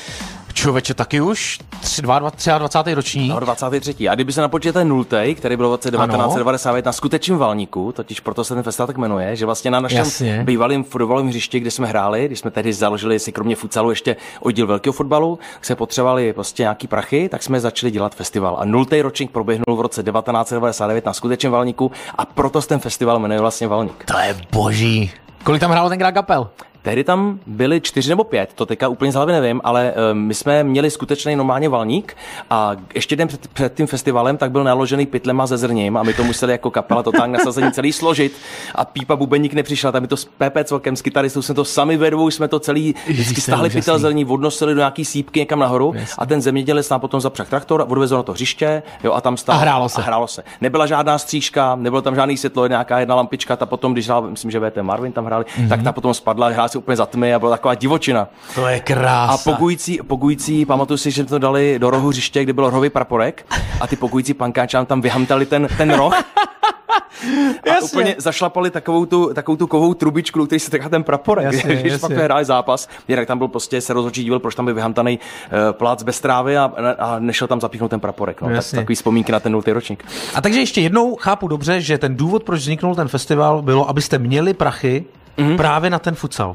Člověče, 0.53 0.95
taky 0.95 1.21
už 1.21 1.59
23. 2.01 2.51
23. 2.59 2.95
ročník. 2.95 3.31
No, 3.31 3.41
23. 3.41 4.09
A 4.09 4.15
kdyby 4.15 4.33
se 4.33 4.41
napočítal 4.41 4.81
ten 4.81 4.89
nultej, 4.89 5.35
který 5.35 5.57
byl 5.57 5.69
v 5.69 5.73
roce 5.73 5.91
1999 5.91 6.85
na 6.87 6.93
skutečném 6.93 7.39
valníku, 7.39 7.93
totiž 7.93 8.21
proto 8.21 8.45
se 8.45 8.55
ten 8.55 8.63
festival 8.63 8.87
tak 8.87 8.97
jmenuje, 8.97 9.37
že 9.37 9.47
vlastně 9.47 9.71
na 9.71 9.81
našem 9.81 9.99
Jasně. 9.99 10.43
bývalém 10.45 10.85
fotbalovém 10.85 11.29
hřišti, 11.29 11.61
kde 11.61 11.71
jsme 11.71 11.87
hráli, 11.87 12.27
když 12.27 12.39
jsme 12.39 12.51
tehdy 12.51 12.73
založili 12.73 13.19
si 13.19 13.33
kromě 13.33 13.57
futsalu 13.57 13.91
ještě 13.91 14.17
oddíl 14.41 14.67
velkého 14.67 14.93
fotbalu, 14.93 15.39
se 15.63 15.77
potřebovali 15.77 16.33
prostě 16.33 16.63
nějaký 16.63 16.87
prachy, 16.87 17.29
tak 17.29 17.43
jsme 17.43 17.61
začali 17.61 17.91
dělat 17.91 18.15
festival. 18.15 18.57
A 18.61 18.65
nultý 18.65 19.03
ročník 19.03 19.31
proběhnul 19.31 19.77
v 19.77 19.81
roce 19.81 20.03
1999 20.03 21.07
na 21.07 21.13
skutečném 21.13 21.53
valníku 21.53 21.91
a 22.19 22.25
proto 22.25 22.63
se 22.63 22.69
ten 22.69 22.79
festival 22.79 23.19
jmenuje 23.19 23.41
vlastně 23.41 23.69
Valník. 23.69 24.05
To 24.05 24.19
je 24.19 24.37
boží. 24.53 25.13
Kolik 25.45 25.61
tam 25.61 25.71
hrálo 25.71 25.89
tenkrát 25.89 26.13
kapel? 26.13 26.49
Tehdy 26.83 27.05
tam 27.05 27.39
byly 27.47 27.81
čtyři 27.81 28.11
nebo 28.11 28.25
pět, 28.25 28.51
to 28.55 28.67
teďka 28.67 28.89
úplně 28.89 29.13
z 29.13 29.15
hlavy 29.15 29.33
nevím, 29.33 29.61
ale 29.65 29.93
uh, 29.93 30.19
my 30.19 30.35
jsme 30.35 30.65
měli 30.65 30.91
skutečný 30.91 31.37
normálně 31.37 31.69
valník 31.69 32.17
a 32.51 32.77
ještě 32.95 33.17
den 33.17 33.29
před, 33.29 33.49
před 33.49 33.75
tím 33.75 33.87
festivalem 33.87 34.37
tak 34.37 34.51
byl 34.51 34.65
naložený 34.65 35.07
pytlema 35.07 35.47
ze 35.47 35.59
zrním 35.59 35.97
a 35.97 36.03
my 36.03 36.15
to 36.15 36.25
museli 36.25 36.53
jako 36.53 36.71
kapela 36.71 37.03
totálně 37.03 37.33
nasazení 37.33 37.73
celý 37.73 37.93
složit 37.93 38.33
a 38.75 38.85
Pípa 38.85 39.17
Bubeník 39.17 39.55
nepřišel, 39.55 39.93
tam 39.93 40.03
my 40.03 40.09
to 40.09 40.17
s 40.17 40.25
PP 40.25 40.57
celkem, 40.65 40.97
s 40.97 41.03
kytaristou 41.03 41.43
jsme 41.43 41.55
to 41.55 41.65
sami 41.65 41.97
vedou, 41.97 42.31
jsme 42.31 42.49
to 42.49 42.61
celý 42.61 42.95
vždycky 43.07 43.41
stáhli 43.41 43.71
pytel 43.71 43.99
zrní, 43.99 44.25
odnosili 44.25 44.75
do 44.75 44.79
nějaký 44.79 45.05
sípky 45.05 45.41
někam 45.41 45.59
nahoru 45.59 45.93
jasný. 45.95 46.15
a 46.19 46.27
ten 46.27 46.43
zemědělec 46.43 46.91
nám 46.91 47.01
potom 47.01 47.21
zapřah 47.21 47.49
traktor, 47.49 47.85
odvezl 47.89 48.17
na 48.17 48.23
to 48.23 48.33
hřiště 48.33 48.83
jo, 49.05 49.13
a 49.13 49.21
tam 49.21 49.37
stál. 49.37 49.57
A 49.57 49.59
hrálo 49.59 49.89
se. 49.89 50.01
A 50.01 50.05
hrálo 50.05 50.27
se. 50.27 50.43
Nebyla 50.61 50.87
žádná 50.87 51.19
střížka, 51.19 51.77
nebylo 51.77 52.03
tam 52.03 52.15
žádný 52.15 52.37
světlo, 52.37 52.67
nějaká 52.67 52.99
jedna 52.99 53.15
lampička, 53.15 53.57
ta 53.57 53.67
potom, 53.67 53.93
když 53.93 54.07
hrál, 54.07 54.23
myslím, 54.23 54.51
že 54.51 54.61
VT 54.61 54.77
Marvin 54.83 55.13
tam 55.13 55.25
hráli, 55.25 55.45
mm-hmm. 55.45 55.69
tak 55.69 55.83
ta 55.83 55.93
potom 55.93 56.15
spadla, 56.15 56.51
se 56.73 56.79
úplně 56.79 56.97
za 56.97 57.07
tmy 57.07 57.35
a 57.35 57.39
byla 57.39 57.51
taková 57.51 57.75
divočina. 57.75 58.29
To 58.55 58.67
je 58.67 58.81
krása. 58.81 59.33
A 59.33 59.39
pogující, 59.39 59.99
pogující 60.07 60.67
pamatuju 60.67 60.99
si, 60.99 61.11
že 61.11 61.25
to 61.25 61.39
dali 61.39 61.79
do 61.79 61.91
rohu 61.91 62.09
hřiště, 62.09 62.43
kde 62.43 62.53
byl 62.53 62.71
rohový 62.71 62.91
praporek 62.91 63.47
a 63.81 63.87
ty 63.87 63.97
pogující 63.97 64.35
pankáči 64.35 64.77
tam 64.87 65.01
vyhamtali 65.01 65.47
ten, 65.47 65.69
ten 65.77 65.93
roh. 65.95 66.23
A 67.63 67.69
jasně. 67.69 67.89
úplně 67.89 68.15
zašlapali 68.19 68.71
takovou 68.71 69.07
tu, 69.07 69.35
takovou 69.35 69.57
tu 69.57 69.67
kovou 69.67 69.95
trubičku, 69.95 70.47
který 70.47 70.61
se 70.61 70.71
ten 70.71 71.03
praporek, 71.03 71.45
jasně, 71.45 71.77
když 71.77 71.93
jasně. 71.93 72.09
pak 72.09 72.25
hráli 72.25 72.45
zápas. 72.45 72.89
Jinak 73.09 73.27
tam 73.27 73.39
byl 73.39 73.49
prostě, 73.49 73.81
se 73.81 73.93
rozhodčí 73.93 74.25
díval, 74.25 74.39
proč 74.39 74.55
tam 74.55 74.65
byl 74.65 74.75
vyhamtaný 74.75 75.19
uh, 75.19 75.59
plác 75.73 76.03
bez 76.03 76.21
trávy 76.21 76.59
a, 76.59 76.73
a, 76.99 77.19
nešel 77.19 77.49
tam 77.49 77.61
zapíchnout 77.61 77.91
ten 77.91 78.01
praporek. 78.01 78.43
No. 78.43 78.49
Tak, 78.49 78.71
takový 78.71 78.95
vzpomínky 78.95 79.33
na 79.33 79.41
ten 79.41 79.53
nultý 79.53 79.73
ročník. 79.73 80.05
A 80.35 80.41
takže 80.41 80.61
ještě 80.61 80.81
jednou 80.81 81.17
chápu 81.17 81.49
dobře, 81.49 81.81
že 81.81 81.99
ten 81.99 82.17
důvod, 82.17 82.43
proč 82.45 82.61
vzniknul 82.61 82.95
ten 82.95 83.09
festival, 83.09 83.63
bylo, 83.63 83.89
abyste 83.89 84.19
měli 84.19 84.55
prachy 84.55 85.05
mm-hmm. 85.39 85.57
právě 85.57 85.91
na 85.91 85.99
ten 85.99 86.15
futsal. 86.15 86.55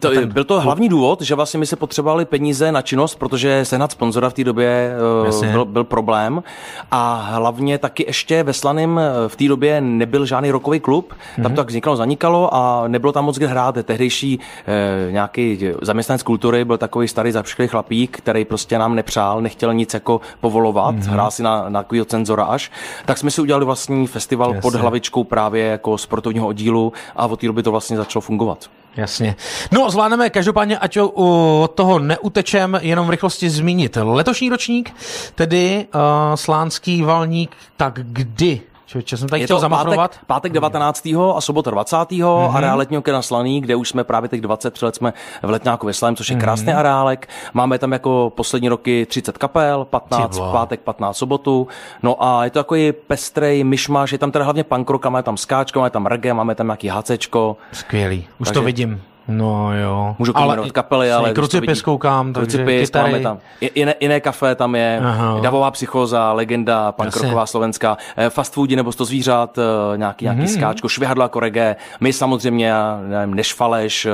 To, 0.00 0.10
ten... 0.10 0.28
Byl 0.28 0.44
to 0.44 0.60
hlavní 0.60 0.88
důvod, 0.88 1.22
že 1.22 1.34
vlastně 1.34 1.60
my 1.60 1.66
se 1.66 1.76
potřebovali 1.76 2.24
peníze 2.24 2.72
na 2.72 2.82
činnost, 2.82 3.14
protože 3.14 3.64
sehnat 3.64 3.92
sponzora 3.92 4.30
v 4.30 4.34
té 4.34 4.44
době 4.44 4.94
uh, 5.24 5.52
byl, 5.52 5.64
byl 5.64 5.84
problém. 5.84 6.42
A 6.90 7.14
hlavně 7.14 7.78
taky 7.78 8.04
ještě 8.06 8.42
ve 8.42 8.52
Slaným 8.52 8.98
eh, 8.98 9.28
v 9.28 9.36
té 9.36 9.48
době 9.48 9.80
nebyl 9.80 10.26
žádný 10.26 10.50
rokový 10.50 10.80
klub. 10.80 11.12
Mm-hmm. 11.12 11.42
Tam 11.42 11.52
to 11.52 11.56
tak 11.56 11.68
vznikalo, 11.68 11.96
zanikalo 11.96 12.54
a 12.54 12.88
nebylo 12.88 13.12
tam 13.12 13.24
moc 13.24 13.36
kde 13.36 13.46
hrát. 13.46 13.74
Tehdejší 13.82 14.38
uh, 14.38 15.12
nějaký 15.12 15.58
zaměstnanec 15.82 16.22
kultury 16.22 16.64
byl 16.64 16.78
takový 16.78 17.08
starý 17.08 17.32
zapšklý 17.32 17.68
chlapík, 17.68 18.16
který 18.16 18.44
prostě 18.44 18.78
nám 18.78 18.94
nepřál, 18.94 19.40
nechtěl 19.40 19.74
nic 19.74 19.94
jako 19.94 20.20
povolovat, 20.40 20.94
mm-hmm. 20.94 21.10
hrál 21.10 21.30
si 21.30 21.42
na, 21.42 21.68
na 21.68 21.82
takového 21.82 22.04
cenzora 22.04 22.44
až. 22.44 22.70
Tak 23.04 23.18
jsme 23.18 23.30
si 23.30 23.40
udělali 23.40 23.64
vlastní 23.64 24.06
festival 24.06 24.48
Jasně. 24.48 24.60
pod 24.60 24.74
hlavičkou 24.74 25.24
právě 25.24 25.66
jako 25.66 25.98
sportovního 25.98 26.46
oddílu 26.46 26.92
a 27.16 27.26
od 27.26 27.40
té 27.40 27.46
doby 27.46 27.62
to 27.62 27.70
vlastně 27.70 27.96
začalo 28.04 28.20
fungovat. 28.22 28.70
Jasně. 28.96 29.36
No, 29.72 29.90
zvládneme 29.90 30.30
každopádně, 30.30 30.78
ať 30.78 30.98
od 31.14 31.70
toho 31.74 31.98
neutečem, 31.98 32.78
jenom 32.82 33.06
v 33.06 33.10
rychlosti 33.10 33.50
zmínit 33.50 33.98
letošní 34.02 34.48
ročník, 34.48 34.94
tedy 35.34 35.86
uh, 35.94 36.00
Slánský 36.34 37.02
valník, 37.02 37.56
tak 37.76 38.00
kdy 38.02 38.60
Člověče, 38.94 39.16
jsem 39.16 39.28
tady 39.28 39.42
je 39.42 39.46
chtěl 39.46 39.60
to 39.60 39.68
pátek, 39.68 40.20
pátek 40.26 40.52
19. 40.52 41.08
a 41.34 41.40
sobota 41.40 41.70
20. 41.70 41.96
Mm-hmm. 41.96 42.56
areál 42.56 42.78
letního 42.78 43.02
kina 43.02 43.22
Slaný, 43.22 43.60
kde 43.60 43.76
už 43.76 43.88
jsme 43.88 44.04
právě 44.04 44.28
teď 44.28 44.40
23 44.40 44.84
let 44.84 44.94
jsme 44.94 45.12
v 45.42 45.50
Letňáku 45.50 45.86
Veslém, 45.86 46.16
což 46.16 46.30
je 46.30 46.36
krásný 46.36 46.66
mm-hmm. 46.66 46.78
areálek. 46.78 47.28
Máme 47.54 47.78
tam 47.78 47.92
jako 47.92 48.32
poslední 48.36 48.68
roky 48.68 49.06
30 49.06 49.38
kapel, 49.38 49.84
15 49.84 50.38
v 50.38 50.52
pátek, 50.52 50.80
15 50.80 51.16
sobotu. 51.16 51.68
No 52.02 52.24
a 52.24 52.44
je 52.44 52.50
to 52.50 52.58
takový 52.58 52.92
pestrej 52.92 53.64
myšmaš, 53.64 54.12
je 54.12 54.18
tam 54.18 54.30
teda 54.30 54.44
hlavně 54.44 54.64
punk 54.64 54.90
rock, 54.90 55.04
máme 55.04 55.22
tam 55.22 55.36
skáčko, 55.36 55.78
máme 55.78 55.90
tam 55.90 56.06
reggae, 56.06 56.34
máme 56.34 56.54
tam 56.54 56.66
nějaký 56.66 56.88
HCčko. 56.88 57.56
Skvělý, 57.72 58.26
už 58.38 58.48
Takže... 58.48 58.60
to 58.60 58.64
vidím. 58.64 59.02
No 59.28 59.78
jo. 59.78 60.16
Můžu 60.18 60.32
ale 60.38 60.70
kapely, 60.70 61.12
ale... 61.12 61.32
Krucipis 61.32 61.82
koukám, 61.82 62.32
Krucipis, 62.32 62.92
máme 62.92 63.20
tam. 63.20 63.38
Jiné, 63.74 63.94
jiné 64.00 64.20
kafe 64.20 64.54
tam 64.54 64.74
je, 64.74 65.00
Aha. 65.04 65.40
Davová 65.40 65.70
psychoza, 65.70 66.32
legenda, 66.32 66.92
pankroková 66.92 67.46
slovenská, 67.46 67.96
eh, 68.16 68.30
fast 68.30 68.54
foodi 68.54 68.76
nebo 68.76 68.92
to 68.92 69.04
zvířat, 69.04 69.58
eh, 69.58 69.96
nějaký, 69.98 70.24
nějaký 70.24 70.40
mm-hmm. 70.40 70.56
skáčko, 70.56 70.88
švihadlo 70.88 71.24
jako 71.24 71.40
reggae, 71.40 71.76
my 72.00 72.12
samozřejmě, 72.12 72.72
nevím, 73.08 73.34
Nešfaleš, 73.34 74.06
eh, 74.06 74.10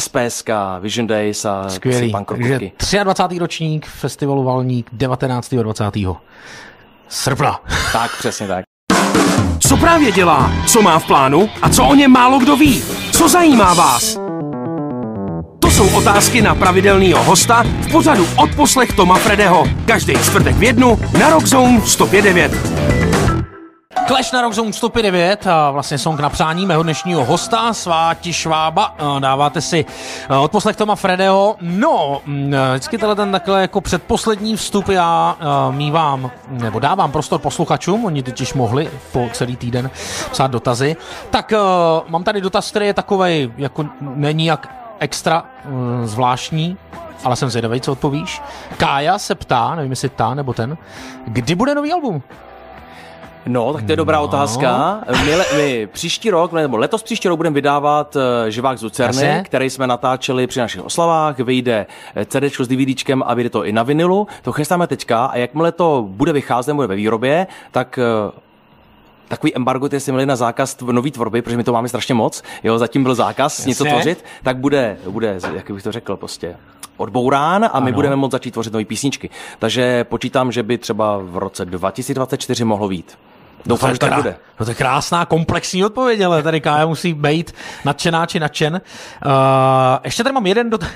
SPSK, 0.00 0.50
Vision 0.80 1.06
Days 1.06 1.44
a 1.44 1.68
Skvělý. 1.68 2.12
Takže 2.76 3.04
23. 3.04 3.38
ročník 3.38 3.86
festivalu 3.86 4.44
Valník 4.44 4.90
19. 4.92 5.54
20. 5.54 6.16
srpna. 7.08 7.60
Tak, 7.92 8.10
přesně 8.18 8.48
tak. 8.48 8.64
Co 9.68 9.76
právě 9.76 10.12
dělá? 10.12 10.52
Co 10.66 10.82
má 10.82 10.98
v 10.98 11.06
plánu? 11.06 11.50
A 11.62 11.68
co 11.68 11.84
o 11.84 11.94
něm 11.94 12.10
málo 12.10 12.38
kdo 12.38 12.56
ví? 12.56 12.82
Co 13.12 13.28
zajímá 13.28 13.74
vás? 13.74 14.23
Jsou 15.84 15.98
otázky 15.98 16.42
na 16.42 16.54
pravidelného 16.54 17.24
hosta 17.24 17.62
v 17.62 17.92
pořadu 17.92 18.26
Odposlech 18.36 18.92
Toma 18.92 19.14
Fredeho. 19.14 19.64
Každý 19.86 20.12
čtvrtek 20.12 20.56
v 20.56 20.62
jednu 20.62 20.98
na 21.18 21.30
Rockzone 21.30 21.78
105.9. 21.78 22.50
Clash 24.06 24.32
na 24.32 24.42
Rockzone 24.42 24.72
105 24.72 25.46
a 25.46 25.70
vlastně 25.70 25.98
song 25.98 26.20
na 26.20 26.30
přání 26.30 26.66
mého 26.66 26.82
dnešního 26.82 27.24
hosta, 27.24 27.74
Sváti 27.74 28.32
Švába. 28.32 28.96
Dáváte 29.18 29.60
si 29.60 29.84
odposlech 30.40 30.76
Toma 30.76 30.94
Fredeho. 30.94 31.56
No, 31.60 32.20
mm, 32.26 32.54
vždycky 32.70 32.98
tenhle 32.98 33.16
ten 33.16 33.32
takhle 33.32 33.60
jako 33.60 33.80
předposlední 33.80 34.56
vstup 34.56 34.88
já 34.88 35.36
mývám, 35.70 36.30
nebo 36.48 36.78
dávám 36.78 37.12
prostor 37.12 37.40
posluchačům, 37.40 38.04
oni 38.04 38.22
totiž 38.22 38.54
mohli 38.54 38.90
po 39.12 39.28
celý 39.32 39.56
týden 39.56 39.90
psát 40.30 40.50
dotazy. 40.50 40.96
Tak 41.30 41.52
mám 42.08 42.24
tady 42.24 42.40
dotaz, 42.40 42.70
který 42.70 42.86
je 42.86 42.94
takovej, 42.94 43.52
jako 43.56 43.86
není 44.00 44.46
jak 44.46 44.83
extra 44.98 45.42
uh, 45.42 45.70
zvláštní, 46.04 46.76
ale 47.24 47.36
jsem 47.36 47.50
zvědavý, 47.50 47.80
co 47.80 47.92
odpovíš. 47.92 48.42
Kája 48.76 49.18
se 49.18 49.34
ptá, 49.34 49.74
nevím 49.74 49.92
jestli 49.92 50.08
ta 50.08 50.34
nebo 50.34 50.52
ten, 50.52 50.76
kdy 51.26 51.54
bude 51.54 51.74
nový 51.74 51.92
album? 51.92 52.22
No, 53.46 53.72
tak 53.72 53.84
to 53.84 53.92
je 53.92 53.96
dobrá 53.96 54.18
no. 54.18 54.24
otázka. 54.24 55.00
My, 55.24 55.36
my 55.56 55.88
příští 55.92 56.30
rok, 56.30 56.52
nebo 56.52 56.76
letos 56.76 57.02
příští 57.02 57.28
rok 57.28 57.36
budeme 57.36 57.54
vydávat 57.54 58.16
uh, 58.16 58.22
Živák 58.48 58.78
z 58.78 58.82
Lucerny, 58.82 59.22
Jasně. 59.22 59.42
který 59.44 59.70
jsme 59.70 59.86
natáčeli 59.86 60.46
při 60.46 60.60
našich 60.60 60.82
oslavách. 60.82 61.38
Vyjde 61.38 61.86
eh, 62.14 62.24
CD 62.24 62.42
s 62.60 62.68
DVDčkem 62.68 63.22
a 63.26 63.34
vyjde 63.34 63.50
to 63.50 63.64
i 63.64 63.72
na 63.72 63.82
vinilu. 63.82 64.26
To 64.42 64.52
chystáme 64.52 64.86
teďka 64.86 65.24
a 65.24 65.36
jakmile 65.36 65.72
to 65.72 66.04
bude 66.08 66.32
vycházet, 66.32 66.74
bude 66.74 66.86
ve 66.86 66.96
výrobě, 66.96 67.46
tak 67.70 67.98
uh, 68.26 68.38
takový 69.28 69.56
embargo, 69.56 69.88
ty 69.88 70.00
jsi 70.00 70.12
měli 70.12 70.26
na 70.26 70.36
zákaz 70.36 70.76
nový 70.80 71.10
tvorby, 71.10 71.42
protože 71.42 71.56
my 71.56 71.64
to 71.64 71.72
máme 71.72 71.88
strašně 71.88 72.14
moc, 72.14 72.42
jo, 72.62 72.78
zatím 72.78 73.02
byl 73.02 73.14
zákaz 73.14 73.58
Jasně. 73.58 73.68
něco 73.70 73.84
tvořit, 73.84 74.24
tak 74.42 74.56
bude, 74.56 74.96
bude, 75.08 75.38
jak 75.54 75.70
bych 75.70 75.82
to 75.82 75.92
řekl, 75.92 76.16
prostě 76.16 76.56
odbourán 76.96 77.64
a 77.64 77.68
ano. 77.68 77.84
my 77.84 77.92
budeme 77.92 78.16
moct 78.16 78.32
začít 78.32 78.50
tvořit 78.50 78.72
nové 78.72 78.84
písničky. 78.84 79.30
Takže 79.58 80.04
počítám, 80.04 80.52
že 80.52 80.62
by 80.62 80.78
třeba 80.78 81.18
v 81.18 81.38
roce 81.38 81.64
2024 81.64 82.64
mohlo 82.64 82.88
být. 82.88 83.18
Doufám, 83.66 83.92
že 83.92 83.98
tak 83.98 84.14
bude. 84.14 84.36
No 84.60 84.66
to 84.66 84.70
je 84.70 84.74
krásná 84.74 85.26
komplexní 85.26 85.84
odpověď, 85.84 86.20
ale 86.20 86.42
tady 86.42 86.60
Kája 86.60 86.86
musí 86.86 87.14
být 87.14 87.52
nadšená 87.84 88.26
či 88.26 88.40
nadšen. 88.40 88.80
Uh, 89.26 89.32
ještě 90.04 90.22
tady 90.22 90.32
mám 90.32 90.46
jeden 90.46 90.70
dot... 90.70 90.82
uh, 90.82 90.88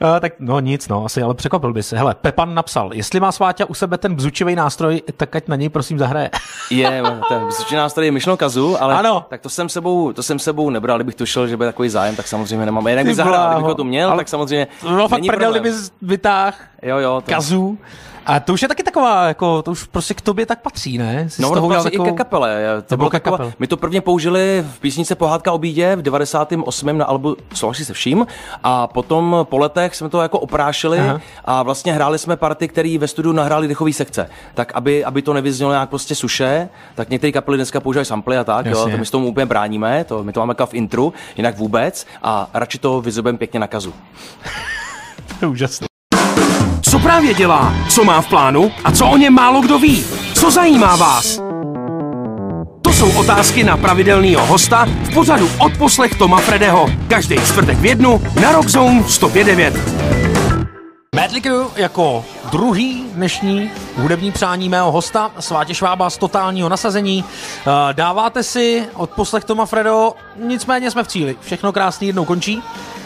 tak 0.20 0.32
no 0.38 0.60
nic, 0.60 0.88
no 0.88 1.04
asi, 1.04 1.22
ale 1.22 1.34
překvapil 1.34 1.72
by 1.72 1.82
se. 1.82 1.98
Hele, 1.98 2.14
Pepan 2.14 2.54
napsal, 2.54 2.90
jestli 2.94 3.20
má 3.20 3.32
Sváťa 3.32 3.64
u 3.64 3.74
sebe 3.74 3.98
ten 3.98 4.14
bzučivý 4.14 4.54
nástroj, 4.54 5.02
tak 5.16 5.36
ať 5.36 5.48
na 5.48 5.56
něj 5.56 5.68
prosím 5.68 5.98
zahraje. 5.98 6.30
je, 6.70 7.02
ten 7.28 7.46
bzučivý 7.46 7.76
nástroj 7.76 8.06
je 8.06 8.12
myšlo 8.12 8.36
kazu, 8.36 8.82
ale 8.82 8.94
ano. 8.94 9.26
tak 9.28 9.40
to 9.40 9.48
jsem 9.48 9.68
sebou, 9.68 10.12
to 10.12 10.22
jsem 10.22 10.38
sebou 10.38 10.70
nebral, 10.70 10.98
kdybych 10.98 11.14
tušil, 11.14 11.46
že 11.46 11.56
bude 11.56 11.68
takový 11.68 11.88
zájem, 11.88 12.16
tak 12.16 12.28
samozřejmě 12.28 12.66
nemám. 12.66 12.88
Jinak 12.88 13.06
bych 13.06 13.16
zahrál, 13.16 13.48
kdybych 13.48 13.64
ho 13.64 13.74
tu 13.74 13.84
měl, 13.84 14.08
ale, 14.08 14.16
tak 14.16 14.28
samozřejmě 14.28 14.66
No 14.82 15.08
fakt 15.08 15.26
prdel, 15.26 15.50
kdyby 15.50 15.72
vytáh 16.02 16.69
Jo, 16.82 16.98
jo. 16.98 17.22
To... 17.24 17.30
Kazů. 17.30 17.78
A 18.26 18.40
to 18.40 18.52
už 18.52 18.62
je 18.62 18.68
taky 18.68 18.82
taková, 18.82 19.28
jako, 19.28 19.62
to 19.62 19.70
už 19.70 19.84
prostě 19.84 20.14
k 20.14 20.20
tobě 20.20 20.46
tak 20.46 20.62
patří, 20.62 20.98
ne? 20.98 21.30
Jsi 21.30 21.42
no, 21.42 21.54
to 21.54 21.60
vlastně 21.60 21.90
takovou... 21.90 22.08
i 22.08 22.12
ke 22.12 22.16
kapele. 22.16 22.62
To 22.86 22.96
bylo 22.96 23.10
taková, 23.10 23.36
kapel. 23.36 23.52
My 23.58 23.66
to 23.66 23.76
prvně 23.76 24.00
použili 24.00 24.64
v 24.74 24.80
písnice 24.80 25.14
Pohádka 25.14 25.52
o 25.52 25.58
bídě 25.58 25.96
v 25.96 26.02
98. 26.02 26.98
na 26.98 27.04
albu 27.04 27.36
Souhlasí 27.54 27.84
se 27.84 27.92
vším 27.92 28.26
a 28.62 28.86
potom 28.86 29.36
po 29.42 29.58
letech 29.58 29.96
jsme 29.96 30.08
to 30.08 30.22
jako 30.22 30.38
oprášili 30.38 30.98
Aha. 30.98 31.20
a 31.44 31.62
vlastně 31.62 31.92
hráli 31.92 32.18
jsme 32.18 32.36
party, 32.36 32.68
které 32.68 32.96
ve 33.00 33.08
studiu 33.08 33.32
nahráli 33.32 33.68
dechový 33.68 33.92
sekce. 33.92 34.30
Tak 34.54 34.72
aby, 34.74 35.04
aby 35.04 35.22
to 35.22 35.32
nevyznělo 35.32 35.72
nějak 35.72 35.88
prostě 35.88 36.14
suše, 36.14 36.68
tak 36.94 37.10
některé 37.10 37.32
kapely 37.32 37.56
dneska 37.56 37.80
používají 37.80 38.06
samply 38.06 38.38
a 38.38 38.44
tak, 38.44 38.66
jo, 38.66 38.88
to 38.90 38.98
my 38.98 39.06
s 39.06 39.10
tomu 39.10 39.26
úplně 39.26 39.46
bráníme, 39.46 40.04
to, 40.04 40.24
my 40.24 40.32
to 40.32 40.40
máme 40.40 40.50
jako 40.50 40.66
v 40.66 40.74
intru, 40.74 41.12
jinak 41.36 41.58
vůbec 41.58 42.06
a 42.22 42.50
radši 42.54 42.78
to 42.78 43.00
vyzobem 43.00 43.38
pěkně 43.38 43.60
na 43.60 43.66
kazu. 43.66 43.94
to 45.28 45.34
je 45.44 45.48
úžasné. 45.48 45.89
Právě 47.02 47.34
dělá? 47.34 47.74
Co 47.88 48.04
má 48.04 48.20
v 48.20 48.28
plánu? 48.28 48.72
A 48.84 48.92
co 48.92 49.06
o 49.06 49.16
něm 49.16 49.34
málo 49.34 49.60
kdo 49.60 49.78
ví? 49.78 50.04
Co 50.34 50.50
zajímá 50.50 50.96
vás? 50.96 51.40
To 52.82 52.92
jsou 52.92 53.18
otázky 53.18 53.64
na 53.64 53.76
pravidelného 53.76 54.46
hosta 54.46 54.84
v 54.84 55.14
pořadu 55.14 55.48
od 55.58 55.76
poslech 55.78 56.14
Toma 56.14 56.38
Fredeho. 56.38 56.86
Každý 57.08 57.36
čtvrtek 57.36 57.78
v 57.78 57.86
jednu 57.86 58.22
na 58.42 58.52
Rock 58.52 58.68
Zone 58.68 59.00
105.9. 59.00 59.72
Madly 61.16 61.42
jako 61.76 62.24
druhý 62.52 63.04
dnešní 63.14 63.70
hudební 63.96 64.32
přání 64.32 64.68
mého 64.68 64.92
hosta, 64.92 65.30
Svátě 65.38 65.74
Švába 65.74 66.10
z 66.10 66.18
totálního 66.18 66.68
nasazení. 66.68 67.24
Eh, 67.24 67.94
dáváte 67.94 68.42
si 68.42 68.86
od 68.94 69.10
poslech 69.10 69.44
Toma 69.44 69.66
Fredo, 69.66 70.12
nicméně 70.36 70.90
jsme 70.90 71.04
v 71.04 71.08
cíli. 71.08 71.36
Všechno 71.40 71.72
krásný 71.72 72.06
jednou 72.06 72.24
končí. 72.24 72.62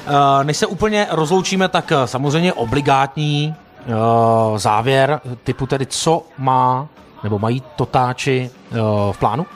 Eh, 0.06 0.44
než 0.44 0.56
se 0.56 0.66
úplně 0.66 1.06
rozloučíme, 1.10 1.68
tak 1.68 1.92
eh, 1.92 2.06
samozřejmě 2.06 2.52
obligátní 2.52 3.54
uh, 3.86 4.58
závěr 4.58 5.20
typu 5.44 5.66
tedy, 5.66 5.86
co 5.86 6.22
má 6.38 6.88
nebo 7.22 7.38
mají 7.38 7.62
totáči 7.76 8.50
uh, 8.70 8.78
v 9.12 9.18
plánu. 9.18 9.46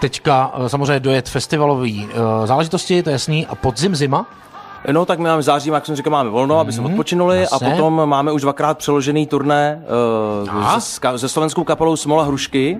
Teďka 0.00 0.52
uh, 0.56 0.66
samozřejmě 0.66 1.00
dojet 1.00 1.28
festivalový 1.28 2.06
uh, 2.06 2.46
záležitosti, 2.46 3.02
to 3.02 3.10
je 3.10 3.12
jasný, 3.12 3.46
a 3.46 3.54
podzim 3.54 3.96
zima, 3.96 4.26
No, 4.92 5.04
tak 5.04 5.18
my 5.18 5.28
máme 5.28 5.42
září, 5.42 5.70
jak 5.70 5.86
jsem 5.86 5.96
říkal, 5.96 6.10
máme 6.10 6.30
volno, 6.30 6.54
mm, 6.54 6.60
aby 6.60 6.72
jsme 6.72 6.84
mhm, 6.84 6.92
odpočinuli 6.92 7.46
a 7.48 7.58
potom 7.58 8.08
máme 8.08 8.32
už 8.32 8.42
dvakrát 8.42 8.78
přeložený 8.78 9.26
turné 9.26 9.82
uh, 10.42 10.78
se, 10.78 11.00
se 11.18 11.28
slovenskou 11.28 11.64
kapelou 11.64 11.96
Smola 11.96 12.24
Hrušky, 12.24 12.78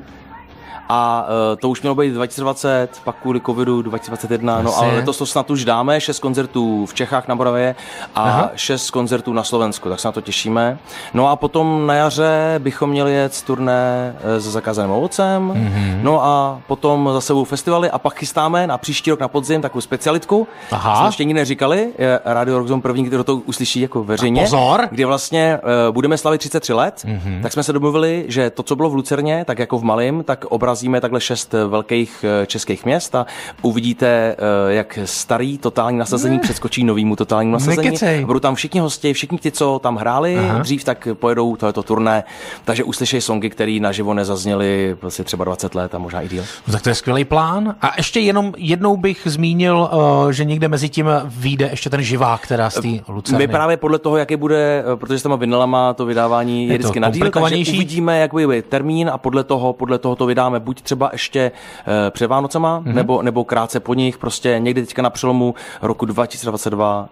a 0.89 1.27
uh, 1.29 1.59
to 1.59 1.69
už 1.69 1.83
mělo 1.83 1.95
být 1.95 2.11
2020, 2.15 2.89
pak 3.05 3.17
kvůli 3.17 3.41
covidu 3.41 3.83
2021, 3.83 4.63
no 4.63 4.79
ale 4.79 4.95
letos 4.95 5.19
to 5.19 5.27
snad 5.27 5.51
už 5.51 5.65
dáme, 5.65 6.01
šest 6.01 6.19
koncertů 6.19 6.87
v 6.87 6.95
Čechách 6.95 7.29
na 7.29 7.35
Moravě 7.35 7.75
a 8.15 8.23
Aha. 8.23 8.51
šest 8.55 8.91
koncertů 8.91 9.33
na 9.33 9.45
Slovensku, 9.45 9.89
tak 9.89 10.01
se 10.01 10.09
na 10.09 10.13
to 10.13 10.21
těšíme. 10.21 10.79
No 11.15 11.29
a 11.29 11.37
potom 11.37 11.87
na 11.87 11.95
jaře 11.95 12.55
bychom 12.59 12.91
měli 12.91 13.15
jet 13.15 13.43
turné 13.43 14.17
eh, 14.21 14.41
se 14.41 14.51
zakázaným 14.51 14.93
ovocem, 14.93 15.53
mm-hmm. 15.53 16.03
no 16.03 16.25
a 16.25 16.61
potom 16.67 17.11
zase 17.13 17.33
u 17.33 17.45
festivaly 17.45 17.91
a 17.91 17.99
pak 17.99 18.15
chystáme 18.15 18.67
na 18.67 18.79
příští 18.79 19.11
rok 19.11 19.21
na 19.21 19.29
podzim 19.29 19.63
takovou 19.63 19.81
specialitku, 19.81 20.49
Aha. 20.71 20.97
jsme 20.97 21.09
ještě 21.09 21.25
nikdy 21.25 21.41
neříkali, 21.41 21.93
Radio 22.25 22.59
Rock 22.59 22.69
Zone 22.69 22.83
první, 22.83 23.05
kdo 23.05 23.25
to 23.25 23.37
uslyší 23.37 23.81
jako 23.81 24.05
veřejně, 24.05 24.43
pozor. 24.43 24.89
kdy 24.91 25.05
vlastně 25.05 25.59
uh, 25.63 25.95
budeme 25.95 26.19
slavit 26.19 26.39
33 26.39 26.73
let, 26.73 27.05
mm-hmm. 27.05 27.43
tak 27.43 27.53
jsme 27.53 27.63
se 27.63 27.73
domluvili, 27.73 28.25
že 28.29 28.51
to, 28.51 28.63
co 28.63 28.77
bylo 28.77 28.91
v 28.91 28.95
Lucerně, 28.95 29.45
tak 29.45 29.59
jako 29.59 29.79
v 29.79 29.85
Malým, 29.85 30.25
tak 30.25 30.45
obraz 30.45 30.78
obrazíme 30.79 31.01
takhle 31.01 31.21
šest 31.21 31.55
velkých 31.69 32.25
eh, 32.25 32.47
českých 32.47 32.85
měst 32.85 33.15
a 33.15 33.27
uvidíte, 33.63 34.07
eh, 34.07 34.37
jak 34.73 34.99
starý 35.05 35.59
totální 35.59 35.99
nasazení 35.99 36.37
ne. 36.37 36.43
přeskočí 36.43 36.85
novýmu 36.85 37.17
totálnímu 37.17 37.53
nasazení. 37.53 37.87
Nekecej. 37.87 38.25
Budou 38.25 38.41
tam 38.41 38.55
všichni 38.55 38.81
hosti, 38.81 39.13
všichni 39.13 39.39
ti, 39.39 39.51
co 39.51 39.79
tam 39.83 39.97
hráli 39.97 40.39
Aha. 40.39 40.59
dřív, 40.59 40.85
tak 40.85 41.09
pojedou 41.15 41.57
tohleto 41.57 41.83
turné, 41.83 42.25
takže 42.65 42.85
uslyšejí 42.85 43.21
songy, 43.21 43.51
které 43.51 43.79
naživo 43.81 44.15
nezazněly 44.15 44.97
prostě 45.01 45.25
třeba 45.25 45.45
20 45.45 45.75
let 45.75 45.95
a 45.95 45.99
možná 45.99 46.23
i 46.23 46.29
díl. 46.29 46.45
No, 46.67 46.73
tak 46.73 46.83
to 46.83 46.89
je 46.89 46.95
skvělý 46.95 47.25
plán. 47.25 47.75
A 47.81 47.93
ještě 47.97 48.21
jenom 48.21 48.55
jednou 48.57 48.97
bych 48.97 49.23
zmínil, 49.25 49.91
eh, 49.93 50.33
že 50.33 50.45
někde 50.45 50.69
mezi 50.69 50.89
tím 50.89 51.07
vyjde 51.25 51.69
ještě 51.71 51.91
ten 51.91 52.03
živák, 52.03 52.41
která 52.41 52.71
z 52.71 52.75
té 52.81 52.89
Lucerny. 53.09 53.47
My 53.47 53.49
právě 53.49 53.77
podle 53.77 53.99
toho, 53.99 54.17
jaký 54.17 54.37
bude, 54.37 54.85
protože 54.95 55.19
s 55.19 55.23
těma 55.23 55.37
vinilama 55.37 55.95
to 55.95 56.07
vydávání 56.07 56.67
je, 56.67 56.73
je 56.73 56.79
vždycky 56.79 57.01
na 57.01 57.11
díl, 57.11 57.31
takže 57.31 57.57
uvidíme, 57.57 58.19
jak 58.19 58.31
bude 58.31 58.63
termín 58.63 59.11
a 59.13 59.19
podle 59.19 59.45
toho, 59.45 59.73
podle 59.73 59.99
toho 59.99 60.17
to 60.17 60.27
vydáme 60.27 60.61
buď 60.69 60.83
třeba 60.83 61.09
ještě 61.13 61.53
uh, 61.53 61.93
před 62.11 62.27
Vánocema, 62.27 62.81
mm-hmm. 62.81 62.95
nebo, 62.95 63.23
nebo 63.23 63.45
krátce 63.45 63.81
po 63.81 63.95
nich, 63.95 64.19
prostě 64.19 64.59
někdy 64.59 64.83
teďka 64.83 65.03
na 65.03 65.11
přelomu 65.11 65.55
roku 65.83 66.07
2022 66.07 67.09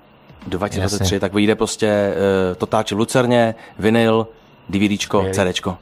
2023, 0.46 1.04
Jasně. 1.04 1.20
tak 1.20 1.34
vyjde 1.34 1.54
prostě 1.54 2.14
uh, 2.50 2.56
Totáči 2.56 2.94
v 2.94 2.98
Lucerně, 2.98 3.54
vinyl, 3.78 4.26
DVDčko, 4.68 5.26
CDčko. 5.32 5.78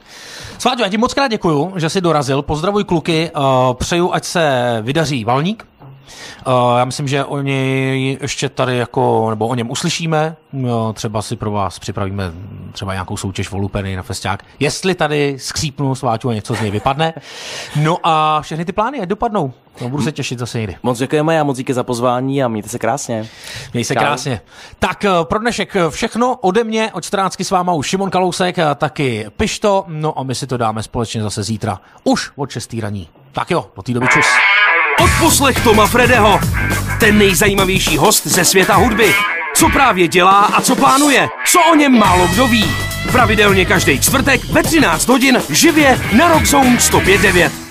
Sváďo, 0.57 0.83
já 0.83 0.89
ti 0.89 0.97
moc 0.97 1.13
krát 1.13 1.27
děkuju, 1.27 1.73
že 1.75 1.89
jsi 1.89 2.01
dorazil. 2.01 2.41
Pozdravuj 2.41 2.83
kluky, 2.83 3.31
uh, 3.35 3.73
přeju, 3.73 4.13
ať 4.13 4.23
se 4.23 4.77
vydaří 4.81 5.25
Valník, 5.25 5.67
já 6.77 6.85
myslím, 6.85 7.07
že 7.07 7.25
o 7.25 7.41
něj 7.41 8.17
ještě 8.21 8.49
tady 8.49 8.77
jako, 8.77 9.29
nebo 9.29 9.47
o 9.47 9.55
něm 9.55 9.71
uslyšíme, 9.71 10.35
no, 10.53 10.93
třeba 10.93 11.21
si 11.21 11.35
pro 11.35 11.51
vás 11.51 11.79
připravíme 11.79 12.31
třeba 12.71 12.93
nějakou 12.93 13.17
soutěž 13.17 13.51
volupeny 13.51 13.95
na 13.95 14.03
festiák, 14.03 14.43
jestli 14.59 14.95
tady 14.95 15.35
skřípnu 15.39 15.95
sváču 15.95 16.29
a 16.29 16.33
něco 16.33 16.55
z 16.55 16.61
něj 16.61 16.71
vypadne. 16.71 17.13
No 17.75 17.97
a 18.03 18.41
všechny 18.41 18.65
ty 18.65 18.71
plány, 18.71 19.01
ať 19.01 19.09
dopadnou. 19.09 19.53
No, 19.81 19.89
budu 19.89 20.03
se 20.03 20.11
těšit 20.11 20.39
zase 20.39 20.57
někdy. 20.57 20.75
Moc 20.83 20.97
děkujeme 20.97 21.39
a 21.39 21.43
moc 21.43 21.57
díky 21.57 21.73
za 21.73 21.83
pozvání 21.83 22.43
a 22.43 22.47
mějte 22.47 22.69
se 22.69 22.79
krásně. 22.79 23.27
Měj 23.73 23.83
se 23.83 23.93
Čau. 23.93 23.99
krásně. 23.99 24.41
Tak 24.79 25.05
eh, 25.05 25.09
pro 25.23 25.39
dnešek 25.39 25.75
všechno 25.89 26.35
ode 26.35 26.63
mě, 26.63 26.91
od 26.93 27.03
14 27.03 27.41
s 27.41 27.51
váma 27.51 27.73
už 27.73 27.87
Šimon 27.87 28.09
Kalousek, 28.09 28.59
a 28.59 28.75
taky 28.75 29.25
Pišto, 29.37 29.85
no 29.87 30.19
a 30.19 30.23
my 30.23 30.35
si 30.35 30.47
to 30.47 30.57
dáme 30.57 30.83
společně 30.83 31.23
zase 31.23 31.43
zítra, 31.43 31.79
už 32.03 32.31
od 32.35 32.51
6. 32.51 32.75
raní. 32.79 33.09
Tak 33.31 33.51
jo, 33.51 33.65
do 33.75 33.81
té 33.81 33.93
doby 33.93 34.07
čus. 34.07 34.25
Odposlech 35.03 35.63
Toma 35.63 35.87
Fredeho, 35.87 36.39
ten 36.99 37.17
nejzajímavější 37.17 37.97
host 37.97 38.27
ze 38.27 38.45
světa 38.45 38.75
hudby. 38.75 39.13
Co 39.55 39.69
právě 39.69 40.07
dělá 40.07 40.39
a 40.39 40.61
co 40.61 40.75
plánuje, 40.75 41.27
co 41.47 41.59
o 41.71 41.75
něm 41.75 41.99
málo 41.99 42.27
kdo 42.27 42.47
ví. 42.47 42.65
Pravidelně 43.11 43.65
každý 43.65 43.99
čtvrtek 43.99 44.45
ve 44.45 44.63
13 44.63 45.07
hodin 45.07 45.41
živě 45.49 45.99
na 46.17 46.27
Rockzone 46.27 46.77
105.9. 46.77 47.64